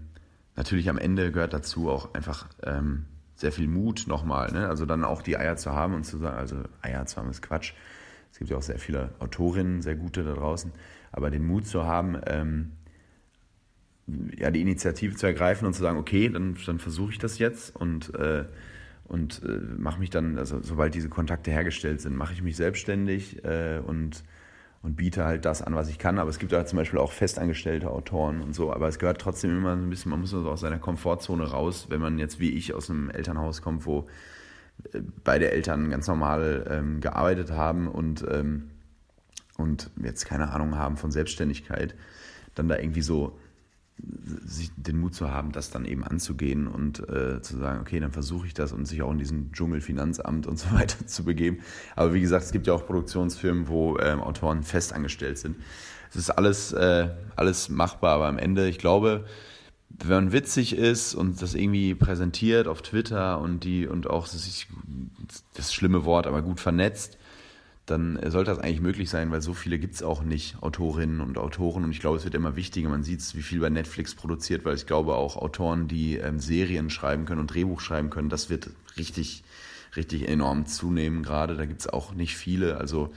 [0.56, 3.06] natürlich am Ende gehört dazu auch einfach ähm,
[3.36, 4.52] sehr viel Mut nochmal.
[4.52, 4.68] Ne?
[4.68, 7.42] Also dann auch die Eier zu haben und zu sagen, also Eier zu haben ist
[7.42, 7.74] Quatsch.
[8.32, 10.72] Es gibt ja auch sehr viele Autorinnen, sehr gute da draußen.
[11.12, 12.72] Aber den Mut zu haben, ähm,
[14.38, 17.76] ja, die Initiative zu ergreifen und zu sagen, okay, dann, dann versuche ich das jetzt
[17.76, 18.46] und, äh,
[19.06, 23.44] und äh, mache mich dann, also sobald diese Kontakte hergestellt sind, mache ich mich selbstständig
[23.46, 24.24] äh, und
[24.84, 26.20] und biete halt das an, was ich kann.
[26.20, 28.72] Aber es gibt da zum Beispiel auch festangestellte Autoren und so.
[28.72, 31.88] Aber es gehört trotzdem immer so ein bisschen, man muss also aus seiner Komfortzone raus,
[31.90, 34.08] wenn man jetzt wie ich aus einem Elternhaus kommt, wo
[34.92, 38.72] äh, beide Eltern ganz normal ähm, gearbeitet haben und, ähm,
[39.58, 41.96] und jetzt keine Ahnung haben von Selbstständigkeit,
[42.54, 43.40] dann da irgendwie so
[44.46, 48.12] sich den Mut zu haben, das dann eben anzugehen und äh, zu sagen, okay, dann
[48.12, 51.60] versuche ich das und sich auch in diesen Dschungel Finanzamt und so weiter zu begeben.
[51.96, 55.58] Aber wie gesagt, es gibt ja auch Produktionsfirmen, wo ähm, Autoren festangestellt sind.
[56.10, 59.26] Es ist alles, äh, alles machbar, aber am Ende, ich glaube,
[59.90, 64.68] wenn man witzig ist und das irgendwie präsentiert auf Twitter und die und auch sich
[65.54, 67.18] das schlimme Wort, aber gut vernetzt,
[67.86, 71.38] dann sollte das eigentlich möglich sein, weil so viele gibt es auch nicht, Autorinnen und
[71.38, 71.84] Autoren.
[71.84, 72.88] Und ich glaube, es wird immer wichtiger.
[72.88, 76.40] Man sieht es, wie viel bei Netflix produziert, weil ich glaube auch Autoren, die ähm,
[76.40, 79.44] Serien schreiben können und Drehbuch schreiben können, das wird richtig,
[79.98, 81.58] richtig enorm zunehmen gerade.
[81.58, 82.78] Da gibt es auch nicht viele.
[82.78, 83.12] Also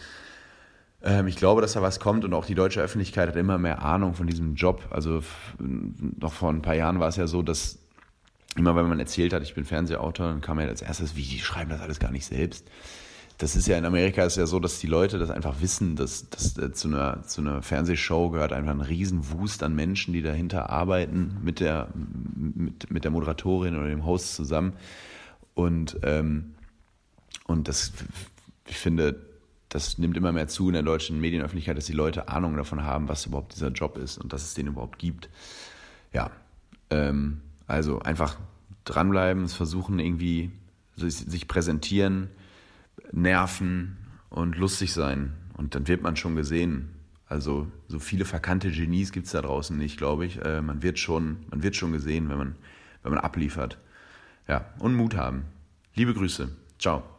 [1.00, 3.84] ähm, ich glaube, dass da was kommt und auch die deutsche Öffentlichkeit hat immer mehr
[3.84, 4.88] Ahnung von diesem Job.
[4.90, 5.22] Also
[5.58, 7.78] noch vor ein paar Jahren war es ja so, dass
[8.56, 11.38] immer wenn man erzählt hat, ich bin Fernsehautor, dann kam ja als erstes, wie, die
[11.38, 12.66] schreiben das alles gar nicht selbst
[13.38, 16.30] das ist ja in Amerika ist ja so, dass die Leute das einfach wissen, dass,
[16.30, 20.70] dass äh, zu, einer, zu einer Fernsehshow gehört einfach ein Riesenwust an Menschen, die dahinter
[20.70, 24.72] arbeiten, mit der, mit, mit der Moderatorin oder dem Host zusammen.
[25.54, 26.54] Und, ähm,
[27.46, 27.92] und das,
[28.66, 29.20] ich finde,
[29.68, 33.08] das nimmt immer mehr zu in der deutschen Medienöffentlichkeit, dass die Leute Ahnung davon haben,
[33.08, 35.28] was überhaupt dieser Job ist und dass es den überhaupt gibt.
[36.12, 36.30] Ja,
[36.88, 38.38] ähm, also einfach
[38.84, 40.52] dranbleiben, es versuchen irgendwie,
[40.96, 42.30] sich, sich präsentieren,
[43.12, 43.96] nerven
[44.30, 45.32] und lustig sein.
[45.54, 46.90] Und dann wird man schon gesehen.
[47.28, 50.44] Also so viele verkannte Genies gibt es da draußen nicht, glaube ich.
[50.44, 52.54] Äh, man, wird schon, man wird schon gesehen, wenn man,
[53.02, 53.78] wenn man abliefert.
[54.48, 55.44] Ja, und Mut haben.
[55.94, 56.50] Liebe Grüße.
[56.78, 57.15] Ciao.